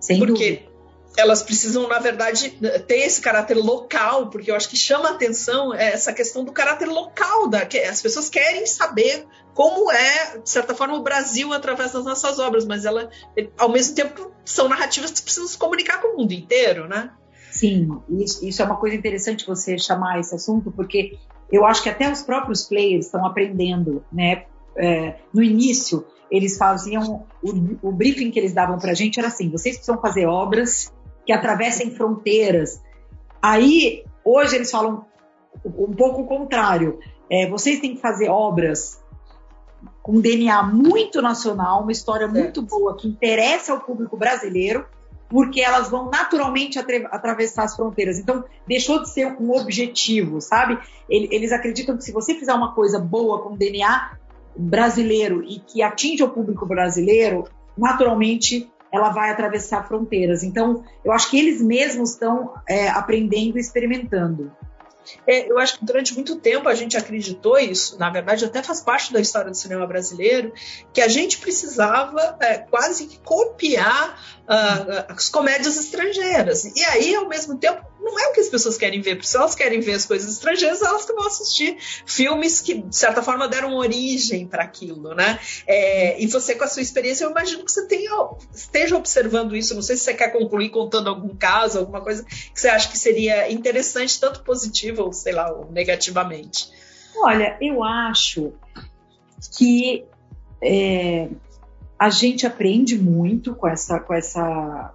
Sem 0.00 0.18
Porque 0.18 0.50
dúvida. 0.52 0.72
elas 1.16 1.42
precisam, 1.42 1.86
na 1.88 1.98
verdade, 1.98 2.50
ter 2.86 2.98
esse 2.98 3.20
caráter 3.20 3.56
local, 3.56 4.30
porque 4.30 4.50
eu 4.50 4.56
acho 4.56 4.68
que 4.68 4.76
chama 4.76 5.08
a 5.08 5.12
atenção 5.12 5.72
essa 5.72 6.12
questão 6.12 6.44
do 6.44 6.52
caráter 6.52 6.88
local, 6.88 7.48
da, 7.48 7.64
que 7.64 7.78
as 7.78 8.02
pessoas 8.02 8.28
querem 8.28 8.66
saber 8.66 9.26
como 9.54 9.90
é, 9.92 10.38
de 10.38 10.50
certa 10.50 10.74
forma, 10.74 10.96
o 10.96 11.02
Brasil 11.02 11.52
através 11.52 11.92
das 11.92 12.04
nossas 12.04 12.38
obras, 12.38 12.66
mas 12.66 12.84
ela, 12.84 13.08
ao 13.56 13.68
mesmo 13.68 13.94
tempo, 13.94 14.32
são 14.44 14.68
narrativas 14.68 15.12
que 15.12 15.22
precisam 15.22 15.48
se 15.48 15.56
comunicar 15.56 16.02
com 16.02 16.08
o 16.08 16.16
mundo 16.18 16.32
inteiro, 16.32 16.88
né? 16.88 17.10
Sim, 17.52 18.00
isso, 18.10 18.44
isso 18.44 18.60
é 18.60 18.64
uma 18.64 18.76
coisa 18.76 18.96
interessante 18.96 19.46
você 19.46 19.78
chamar 19.78 20.18
esse 20.18 20.34
assunto, 20.34 20.72
porque 20.72 21.16
eu 21.52 21.64
acho 21.64 21.84
que 21.84 21.88
até 21.88 22.10
os 22.10 22.20
próprios 22.20 22.64
players 22.64 23.06
estão 23.06 23.24
aprendendo, 23.24 24.04
né? 24.12 24.44
É, 24.76 25.18
no 25.32 25.40
início, 25.40 26.04
eles 26.30 26.56
faziam 26.56 27.26
o, 27.42 27.88
o 27.88 27.92
briefing 27.92 28.30
que 28.30 28.38
eles 28.38 28.52
davam 28.52 28.78
para 28.78 28.92
a 28.92 28.94
gente 28.94 29.18
era 29.18 29.28
assim: 29.28 29.50
vocês 29.50 29.76
precisam 29.76 30.00
fazer 30.00 30.26
obras 30.26 30.92
que 31.24 31.32
atravessem 31.32 31.90
fronteiras. 31.90 32.80
Aí 33.42 34.04
hoje 34.24 34.56
eles 34.56 34.70
falam 34.70 35.04
um 35.64 35.92
pouco 35.92 36.22
o 36.22 36.26
contrário. 36.26 36.98
É, 37.30 37.48
vocês 37.48 37.80
têm 37.80 37.94
que 37.94 38.00
fazer 38.00 38.28
obras 38.28 39.02
com 40.02 40.20
DNA 40.20 40.62
muito 40.64 41.22
nacional, 41.22 41.82
uma 41.82 41.92
história 41.92 42.28
muito 42.28 42.62
boa 42.62 42.96
que 42.96 43.08
interessa 43.08 43.72
ao 43.72 43.80
público 43.80 44.16
brasileiro, 44.16 44.86
porque 45.28 45.60
elas 45.60 45.88
vão 45.88 46.10
naturalmente 46.10 46.78
atra 46.78 47.08
atravessar 47.08 47.64
as 47.64 47.74
fronteiras. 47.74 48.18
Então, 48.18 48.44
deixou 48.66 49.02
de 49.02 49.08
ser 49.08 49.26
um 49.40 49.50
objetivo, 49.52 50.40
sabe? 50.40 50.78
Eles 51.08 51.52
acreditam 51.52 51.96
que 51.96 52.04
se 52.04 52.12
você 52.12 52.34
fizer 52.34 52.52
uma 52.52 52.74
coisa 52.74 52.98
boa 52.98 53.42
com 53.42 53.56
DNA, 53.56 54.18
brasileiro 54.56 55.42
e 55.42 55.60
que 55.60 55.82
atinge 55.82 56.22
o 56.22 56.30
público 56.30 56.66
brasileiro, 56.66 57.44
naturalmente 57.76 58.70
ela 58.92 59.10
vai 59.10 59.30
atravessar 59.30 59.86
fronteiras. 59.88 60.44
Então, 60.44 60.84
eu 61.04 61.10
acho 61.10 61.28
que 61.28 61.38
eles 61.38 61.60
mesmos 61.60 62.12
estão 62.12 62.54
é, 62.68 62.88
aprendendo 62.88 63.58
e 63.58 63.60
experimentando. 63.60 64.52
É, 65.26 65.50
eu 65.50 65.58
acho 65.58 65.78
que 65.78 65.84
durante 65.84 66.14
muito 66.14 66.36
tempo 66.36 66.68
a 66.68 66.74
gente 66.74 66.96
acreditou 66.96 67.58
isso, 67.58 67.98
na 67.98 68.08
verdade 68.08 68.44
até 68.44 68.62
faz 68.62 68.80
parte 68.80 69.12
da 69.12 69.20
história 69.20 69.50
do 69.50 69.56
cinema 69.56 69.86
brasileiro, 69.86 70.52
que 70.92 71.00
a 71.00 71.08
gente 71.08 71.38
precisava 71.38 72.36
é, 72.40 72.58
quase 72.58 73.06
que 73.06 73.18
copiar 73.18 74.18
uh, 74.44 75.12
as 75.12 75.28
comédias 75.28 75.76
estrangeiras. 75.76 76.64
E 76.64 76.84
aí, 76.84 77.14
ao 77.14 77.28
mesmo 77.28 77.58
tempo, 77.58 77.84
não 78.04 78.18
é 78.20 78.28
o 78.28 78.32
que 78.32 78.40
as 78.40 78.48
pessoas 78.48 78.76
querem 78.76 79.00
ver, 79.00 79.16
porque 79.16 79.26
se 79.26 79.36
elas 79.36 79.54
querem 79.54 79.80
ver 79.80 79.94
as 79.94 80.04
coisas 80.04 80.30
estrangeiras, 80.30 80.82
elas 80.82 81.06
vão 81.06 81.26
assistir 81.26 81.78
filmes 82.04 82.60
que, 82.60 82.74
de 82.74 82.96
certa 82.96 83.22
forma, 83.22 83.48
deram 83.48 83.74
origem 83.74 84.46
para 84.46 84.62
aquilo, 84.62 85.14
né? 85.14 85.38
É, 85.66 86.20
e 86.22 86.26
você, 86.26 86.54
com 86.54 86.64
a 86.64 86.68
sua 86.68 86.82
experiência, 86.82 87.24
eu 87.24 87.30
imagino 87.30 87.64
que 87.64 87.72
você 87.72 87.86
tenha, 87.86 88.10
esteja 88.52 88.96
observando 88.96 89.56
isso. 89.56 89.74
Não 89.74 89.82
sei 89.82 89.96
se 89.96 90.04
você 90.04 90.14
quer 90.14 90.28
concluir 90.28 90.68
contando 90.68 91.08
algum 91.08 91.34
caso, 91.34 91.78
alguma 91.78 92.02
coisa 92.02 92.24
que 92.24 92.60
você 92.60 92.68
acha 92.68 92.90
que 92.90 92.98
seria 92.98 93.50
interessante, 93.50 94.20
tanto 94.20 94.42
positivo 94.42 95.02
ou, 95.02 95.12
sei 95.12 95.32
lá, 95.32 95.50
ou 95.50 95.70
negativamente. 95.72 96.70
Olha, 97.16 97.56
eu 97.60 97.82
acho 97.82 98.52
que 99.56 100.04
é, 100.62 101.28
a 101.98 102.10
gente 102.10 102.46
aprende 102.46 102.98
muito 102.98 103.54
com 103.54 103.68
essa, 103.68 103.98
com 103.98 104.12
essa, 104.12 104.92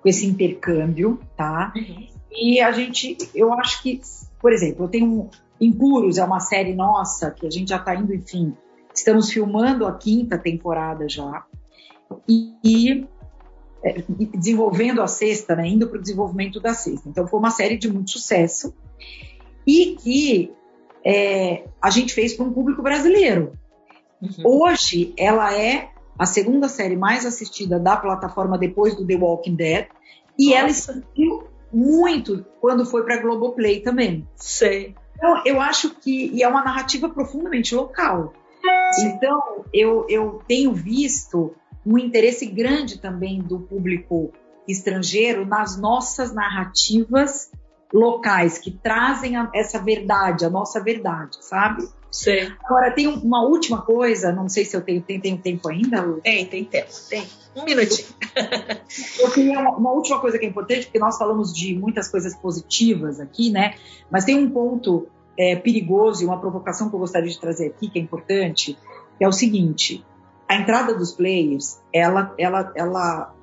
com 0.00 0.08
esse 0.08 0.26
intercâmbio, 0.26 1.18
tá? 1.36 1.72
Uhum. 1.74 2.17
E 2.30 2.60
a 2.60 2.70
gente, 2.72 3.16
eu 3.34 3.52
acho 3.54 3.82
que, 3.82 4.00
por 4.40 4.52
exemplo, 4.52 4.84
eu 4.84 4.88
tenho 4.88 5.30
Impuros 5.60 6.18
é 6.18 6.24
uma 6.24 6.40
série 6.40 6.74
nossa 6.74 7.30
que 7.30 7.46
a 7.46 7.50
gente 7.50 7.68
já 7.70 7.76
está 7.76 7.94
indo, 7.94 8.14
enfim, 8.14 8.54
estamos 8.94 9.30
filmando 9.30 9.86
a 9.86 9.94
quinta 9.96 10.38
temporada 10.38 11.08
já 11.08 11.44
e, 12.28 12.54
e 12.64 13.06
é, 13.82 14.02
desenvolvendo 14.36 15.02
a 15.02 15.08
sexta, 15.08 15.56
né? 15.56 15.66
Indo 15.66 15.88
para 15.88 15.98
o 15.98 16.00
desenvolvimento 16.00 16.60
da 16.60 16.74
sexta. 16.74 17.08
Então 17.08 17.26
foi 17.26 17.38
uma 17.38 17.50
série 17.50 17.76
de 17.76 17.92
muito 17.92 18.10
sucesso 18.12 18.72
e 19.66 19.96
que 19.96 20.52
é, 21.04 21.64
a 21.82 21.90
gente 21.90 22.14
fez 22.14 22.34
para 22.34 22.46
um 22.46 22.52
público 22.52 22.82
brasileiro. 22.82 23.52
Uhum. 24.22 24.62
Hoje 24.62 25.12
ela 25.16 25.54
é 25.56 25.90
a 26.18 26.26
segunda 26.26 26.68
série 26.68 26.96
mais 26.96 27.26
assistida 27.26 27.78
da 27.78 27.96
plataforma 27.96 28.58
depois 28.58 28.96
do 28.96 29.06
The 29.06 29.16
Walking 29.16 29.56
Dead. 29.56 29.86
E 30.38 30.46
Nossa. 30.46 30.58
ela 30.58 30.70
expandiu 30.70 31.48
muito 31.72 32.44
quando 32.60 32.86
foi 32.86 33.04
para 33.04 33.20
Globoplay 33.20 33.80
também. 33.80 34.26
Sei. 34.36 34.94
Então, 35.16 35.42
eu 35.44 35.60
acho 35.60 35.94
que. 35.96 36.30
E 36.32 36.42
é 36.42 36.48
uma 36.48 36.64
narrativa 36.64 37.08
profundamente 37.08 37.74
local. 37.74 38.32
Sim. 38.92 39.08
Então, 39.08 39.64
eu, 39.72 40.06
eu 40.08 40.42
tenho 40.46 40.72
visto 40.72 41.54
um 41.84 41.98
interesse 41.98 42.46
grande 42.46 42.98
também 42.98 43.40
do 43.40 43.60
público 43.60 44.32
estrangeiro 44.66 45.46
nas 45.46 45.80
nossas 45.80 46.34
narrativas 46.34 47.50
locais, 47.92 48.58
que 48.58 48.70
trazem 48.70 49.36
a, 49.36 49.50
essa 49.54 49.78
verdade, 49.78 50.44
a 50.44 50.50
nossa 50.50 50.82
verdade, 50.82 51.38
sabe? 51.40 51.88
Sim. 52.10 52.52
Agora, 52.64 52.90
tem 52.90 53.06
uma 53.06 53.42
última 53.42 53.82
coisa, 53.82 54.32
não 54.32 54.48
sei 54.48 54.64
se 54.64 54.76
eu 54.76 54.80
tenho, 54.80 55.02
tenho 55.02 55.38
tempo 55.38 55.68
ainda. 55.68 56.00
Lu? 56.00 56.20
Tem, 56.20 56.46
tem 56.46 56.64
tempo, 56.64 56.88
tem. 57.08 57.26
Um 57.54 57.64
minutinho. 57.64 58.08
eu 59.20 59.30
queria 59.30 59.58
uma, 59.58 59.76
uma, 59.76 59.92
última 59.92 60.20
coisa 60.20 60.38
que 60.38 60.46
é 60.46 60.48
importante, 60.48 60.86
porque 60.86 60.98
nós 60.98 61.18
falamos 61.18 61.52
de 61.52 61.74
muitas 61.74 62.08
coisas 62.08 62.34
positivas 62.36 63.20
aqui, 63.20 63.50
né? 63.50 63.74
Mas 64.10 64.24
tem 64.24 64.38
um 64.38 64.50
ponto 64.50 65.08
é, 65.36 65.56
perigoso 65.56 66.22
e 66.22 66.26
uma 66.26 66.40
provocação 66.40 66.88
que 66.88 66.94
eu 66.94 67.00
gostaria 67.00 67.28
de 67.28 67.38
trazer 67.38 67.66
aqui, 67.66 67.90
que 67.90 67.98
é 67.98 68.02
importante, 68.02 68.78
que 69.18 69.24
é 69.24 69.28
o 69.28 69.32
seguinte: 69.32 70.04
a 70.48 70.56
entrada 70.56 70.94
dos 70.94 71.12
players, 71.12 71.80
ela, 71.92 72.32
ela, 72.38 72.72
ela, 72.74 73.34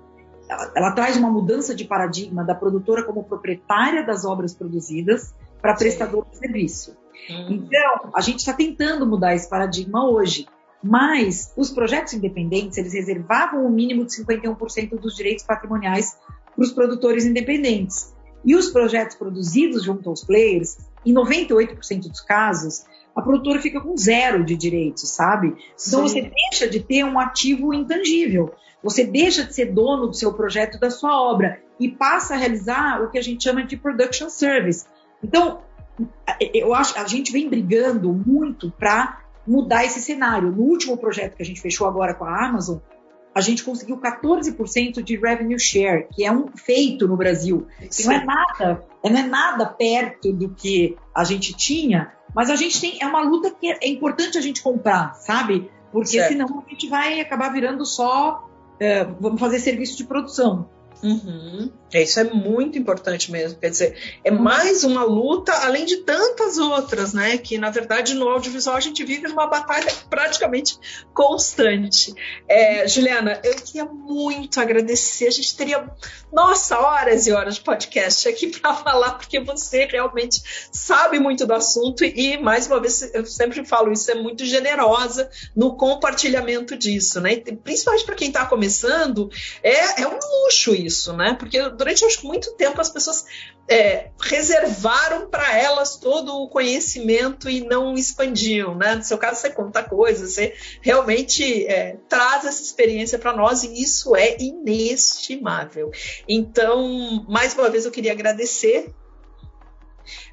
ela, 0.49 0.71
ela 0.75 0.91
traz 0.91 1.17
uma 1.17 1.30
mudança 1.30 1.75
de 1.75 1.86
paradigma 1.86 2.43
da 2.43 2.56
produtora 2.56 3.04
como 3.04 3.23
proprietária 3.23 4.04
das 4.04 4.25
obras 4.25 4.54
produzidas 4.54 5.36
para 5.62 5.75
prestador 5.75 6.25
de 6.32 6.38
serviço. 6.38 7.05
Uhum. 7.30 7.47
Então, 7.51 8.12
a 8.13 8.21
gente 8.21 8.39
está 8.39 8.54
tentando 8.54 9.06
mudar 9.06 9.36
esse 9.36 9.49
paradigma 9.49 10.10
hoje. 10.10 10.47
Mas 10.84 11.51
os 11.58 11.71
projetos 11.71 12.13
independentes, 12.13 12.78
eles 12.78 12.93
reservavam 12.93 13.65
o 13.65 13.69
mínimo 13.71 14.06
de 14.06 14.12
51% 14.12 14.99
dos 14.99 15.15
direitos 15.15 15.43
patrimoniais 15.43 16.15
para 16.56 16.63
os 16.63 16.71
produtores 16.71 17.25
independentes. 17.25 18.13
E 18.45 18.56
os 18.56 18.69
projetos 18.69 19.15
produzidos 19.15 19.84
junto 19.84 20.08
aos 20.08 20.23
players, 20.23 20.78
em 21.04 21.12
98% 21.12 22.08
dos 22.08 22.21
casos, 22.21 22.86
a 23.15 23.21
produtora 23.21 23.60
fica 23.60 23.82
com 23.82 23.97
zero 23.97 24.43
de 24.43 24.56
direitos, 24.56 25.10
sabe? 25.10 25.56
Então 25.88 26.08
Sim. 26.08 26.21
você 26.21 26.32
deixa 26.51 26.69
de 26.69 26.80
ter 26.82 27.04
um 27.04 27.19
ativo 27.19 27.73
intangível. 27.73 28.54
Você 28.84 29.04
deixa 29.04 29.43
de 29.43 29.56
ser 29.56 29.73
dono 29.73 30.08
do 30.08 30.13
seu 30.13 30.34
projeto, 30.34 30.80
da 30.80 30.91
sua 30.91 31.19
obra, 31.19 31.60
e 31.80 31.89
passa 31.89 32.36
a 32.36 32.38
realizar 32.38 33.01
o 33.01 33.10
que 33.10 33.17
a 33.17 33.21
gente 33.23 33.43
chama 33.43 33.63
de 33.63 33.75
production 33.75 34.30
service. 34.30 34.86
Então, 35.23 35.62
eu 36.54 36.74
acho 36.74 36.98
a 36.98 37.08
gente 37.08 37.32
vem 37.32 37.50
brigando 37.50 38.12
muito 38.13 38.71
para 38.71 39.21
mudar 39.48 39.86
esse 39.86 40.02
cenário. 40.02 40.52
No 40.52 40.63
último 40.63 40.98
projeto 40.98 41.36
que 41.36 41.43
a 41.43 41.45
gente 41.45 41.62
fechou 41.62 41.88
agora 41.88 42.13
com 42.13 42.26
a 42.26 42.45
Amazon, 42.45 42.78
a 43.34 43.41
gente 43.41 43.63
conseguiu 43.63 43.98
14% 43.98 45.04
de 45.04 45.17
revenue 45.17 45.60
share, 45.60 46.08
que 46.13 46.24
é 46.24 46.32
um 46.32 46.48
feito 46.56 47.08
no 47.08 47.17
Brasil. 47.17 47.67
Não 48.06 48.12
é 48.12 48.24
nada, 48.24 48.84
não 49.04 49.17
é 49.17 49.24
nada 49.24 49.65
perto 49.65 50.32
do 50.32 50.50
que 50.50 50.98
a 51.13 51.24
gente 51.26 51.54
tinha, 51.54 52.13
mas 52.34 52.50
a 52.50 52.56
gente 52.56 52.80
tem 52.80 52.98
é 53.02 53.06
uma 53.06 53.21
luta 53.21 53.52
que 53.52 53.67
é 53.67 53.88
importante 53.89 54.38
a 54.38 54.41
gente 54.41 54.63
comprar, 54.63 55.15
sabe? 55.15 55.69
Porque 55.91 56.17
certo. 56.17 56.32
senão 56.32 56.63
a 56.65 56.69
gente 56.69 56.88
vai 56.88 57.19
acabar 57.19 57.50
virando 57.52 57.86
só 57.86 58.50
é, 58.80 59.04
vamos 59.04 59.39
fazer 59.39 59.60
serviço 59.60 59.98
de 59.98 60.06
produção. 60.06 60.69
Uhum. 61.03 61.71
É, 61.93 62.03
isso 62.03 62.19
é 62.19 62.23
muito 62.23 62.77
importante 62.77 63.31
mesmo. 63.31 63.58
Quer 63.58 63.69
dizer, 63.69 64.19
é 64.23 64.31
mais 64.31 64.84
uma 64.84 65.03
luta, 65.03 65.53
além 65.65 65.86
de 65.86 65.97
tantas 65.97 66.58
outras, 66.58 67.13
né? 67.13 67.38
Que 67.38 67.58
na 67.58 67.69
verdade 67.69 68.13
no 68.13 68.27
audiovisual 68.27 68.75
a 68.75 68.81
gente 68.81 69.03
vive 69.03 69.27
numa 69.27 69.47
batalha 69.47 69.91
praticamente 70.10 70.77
constante. 71.13 72.13
É, 72.49 72.88
Juliana, 72.88 73.39
eu 73.43 73.55
queria 73.55 73.86
muito 73.86 74.60
agradecer. 74.60 75.27
A 75.27 75.31
gente 75.31 75.55
teria, 75.55 75.89
nossa, 76.34 76.77
horas 76.79 77.27
e 77.27 77.31
horas 77.31 77.55
de 77.55 77.62
podcast 77.62 78.27
aqui 78.27 78.47
para 78.60 78.73
falar, 78.73 79.12
porque 79.12 79.39
você 79.39 79.86
realmente 79.86 80.41
sabe 80.71 81.19
muito 81.19 81.45
do 81.45 81.53
assunto 81.53 82.03
e, 82.03 82.38
mais 82.38 82.67
uma 82.67 82.79
vez, 82.79 83.13
eu 83.13 83.25
sempre 83.25 83.63
falo 83.63 83.91
isso, 83.91 84.12
é 84.12 84.15
muito 84.15 84.43
generosa 84.43 85.29
no 85.55 85.77
compartilhamento 85.77 86.75
disso, 86.75 87.21
né? 87.21 87.38
Principalmente 87.38 88.05
para 88.05 88.15
quem 88.15 88.27
está 88.27 88.45
começando, 88.45 89.29
é, 89.63 90.01
é 90.01 90.08
um 90.08 90.19
luxo 90.43 90.73
isso, 90.75 90.85
né? 91.15 91.34
Porque 91.34 91.69
durante 91.69 92.04
acho, 92.06 92.26
muito 92.26 92.54
tempo 92.56 92.80
as 92.80 92.89
pessoas 92.89 93.26
é, 93.67 94.12
reservaram 94.21 95.30
para 95.30 95.58
elas 95.58 95.98
todo 95.98 96.34
o 96.36 96.50
conhecimento 96.50 97.50
e 97.50 97.62
não 97.62 97.95
expandiam, 97.95 98.76
né? 98.76 98.95
No 98.95 99.04
seu 99.04 99.17
caso, 99.17 99.41
você 99.41 99.50
conta 99.50 99.84
coisas, 99.84 100.34
você 100.34 100.54
realmente 100.82 101.65
é, 101.67 101.98
traz 102.08 102.45
essa 102.45 102.62
experiência 102.62 103.17
para 103.19 103.36
nós 103.36 103.63
e 103.63 103.82
isso 103.82 104.15
é 104.15 104.38
inestimável. 104.39 105.91
Então, 106.28 107.26
mais 107.28 107.54
uma 107.54 107.69
vez, 107.69 107.86
eu 107.86 107.91
queria 107.91 108.12
agradecer. 108.12 108.93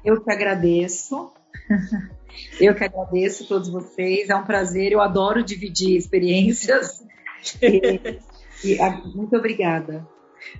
Eu 0.03 0.23
que 0.23 0.31
agradeço. 0.31 1.31
Eu 2.59 2.75
que 2.75 2.83
agradeço 2.83 3.43
a 3.43 3.47
todos 3.47 3.69
vocês. 3.69 4.29
É 4.29 4.35
um 4.35 4.43
prazer. 4.43 4.91
Eu 4.91 5.01
adoro 5.01 5.43
dividir 5.43 5.95
experiências. 5.95 7.03
e, 7.61 8.19
e, 8.63 8.77
muito 9.15 9.35
obrigada. 9.35 10.07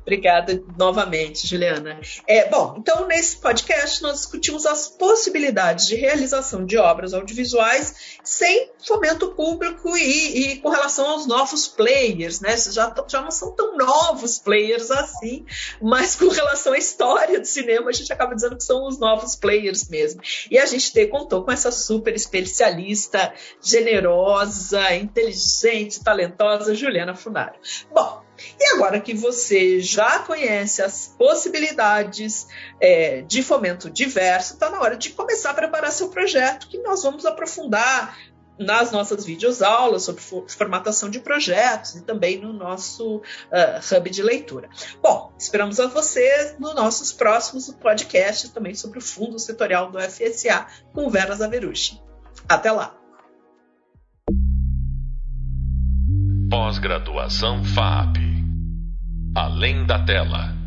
Obrigada 0.01 0.61
novamente, 0.77 1.47
Juliana. 1.47 1.99
É, 2.27 2.49
bom, 2.49 2.75
então 2.77 3.07
nesse 3.07 3.37
podcast 3.37 4.01
nós 4.01 4.19
discutimos 4.19 4.65
as 4.65 4.87
possibilidades 4.87 5.87
de 5.87 5.95
realização 5.95 6.65
de 6.65 6.77
obras 6.77 7.13
audiovisuais 7.13 8.17
sem 8.23 8.71
fomento 8.85 9.31
público 9.31 9.95
e, 9.97 10.53
e 10.53 10.57
com 10.57 10.69
relação 10.69 11.07
aos 11.09 11.25
novos 11.25 11.67
players, 11.67 12.41
né? 12.41 12.55
Já, 12.57 12.93
já 13.07 13.21
não 13.21 13.31
são 13.31 13.51
tão 13.51 13.77
novos 13.77 14.39
players 14.39 14.91
assim, 14.91 15.45
mas 15.81 16.15
com 16.15 16.27
relação 16.27 16.73
à 16.73 16.77
história 16.77 17.39
do 17.39 17.45
cinema, 17.45 17.89
a 17.89 17.93
gente 17.93 18.11
acaba 18.11 18.35
dizendo 18.35 18.57
que 18.57 18.63
são 18.63 18.87
os 18.87 18.99
novos 18.99 19.35
players 19.35 19.87
mesmo. 19.89 20.21
E 20.49 20.57
a 20.57 20.65
gente 20.65 20.91
te, 20.91 21.07
contou 21.07 21.43
com 21.43 21.51
essa 21.51 21.71
super 21.71 22.13
especialista, 22.15 23.33
generosa, 23.61 24.95
inteligente, 24.95 26.03
talentosa, 26.03 26.75
Juliana 26.75 27.15
Funari. 27.15 27.57
Bom, 27.93 28.21
e 28.60 28.75
agora 28.75 28.99
que 28.99 29.13
você 29.13 29.79
já 29.79 30.19
conhece 30.19 30.82
as 30.82 31.13
possibilidades 31.17 32.47
é, 32.79 33.21
de 33.21 33.43
fomento 33.43 33.89
diverso, 33.89 34.53
está 34.53 34.69
na 34.69 34.79
hora 34.79 34.95
de 34.95 35.10
começar 35.12 35.51
a 35.51 35.53
preparar 35.53 35.91
seu 35.91 36.10
projeto, 36.10 36.67
que 36.67 36.77
nós 36.77 37.03
vamos 37.03 37.25
aprofundar 37.25 38.17
nas 38.58 38.91
nossas 38.91 39.25
videoaulas 39.25 40.03
sobre 40.03 40.21
formatação 40.21 41.10
de 41.10 41.19
projetos 41.19 41.95
e 41.95 42.01
também 42.01 42.39
no 42.39 42.53
nosso 42.53 43.17
uh, 43.17 43.97
hub 43.97 44.10
de 44.10 44.21
leitura. 44.21 44.69
Bom, 45.01 45.34
esperamos 45.38 45.79
a 45.79 45.88
vocês 45.88 46.56
nos 46.60 46.75
nossos 46.75 47.12
próximos 47.12 47.69
podcasts 47.69 48.49
também 48.49 48.75
sobre 48.75 48.99
o 48.99 49.01
Fundo 49.01 49.39
Setorial 49.39 49.91
do 49.91 49.99
FSA 49.99 50.67
com 50.93 51.10
Vera 51.10 51.36
Zaverucci. 51.36 52.01
Até 52.47 52.71
lá! 52.71 52.95
Pós-graduação 56.49 57.63
FAP. 57.63 58.32
Além 59.35 59.83
da 59.83 59.97
tela. 59.97 60.62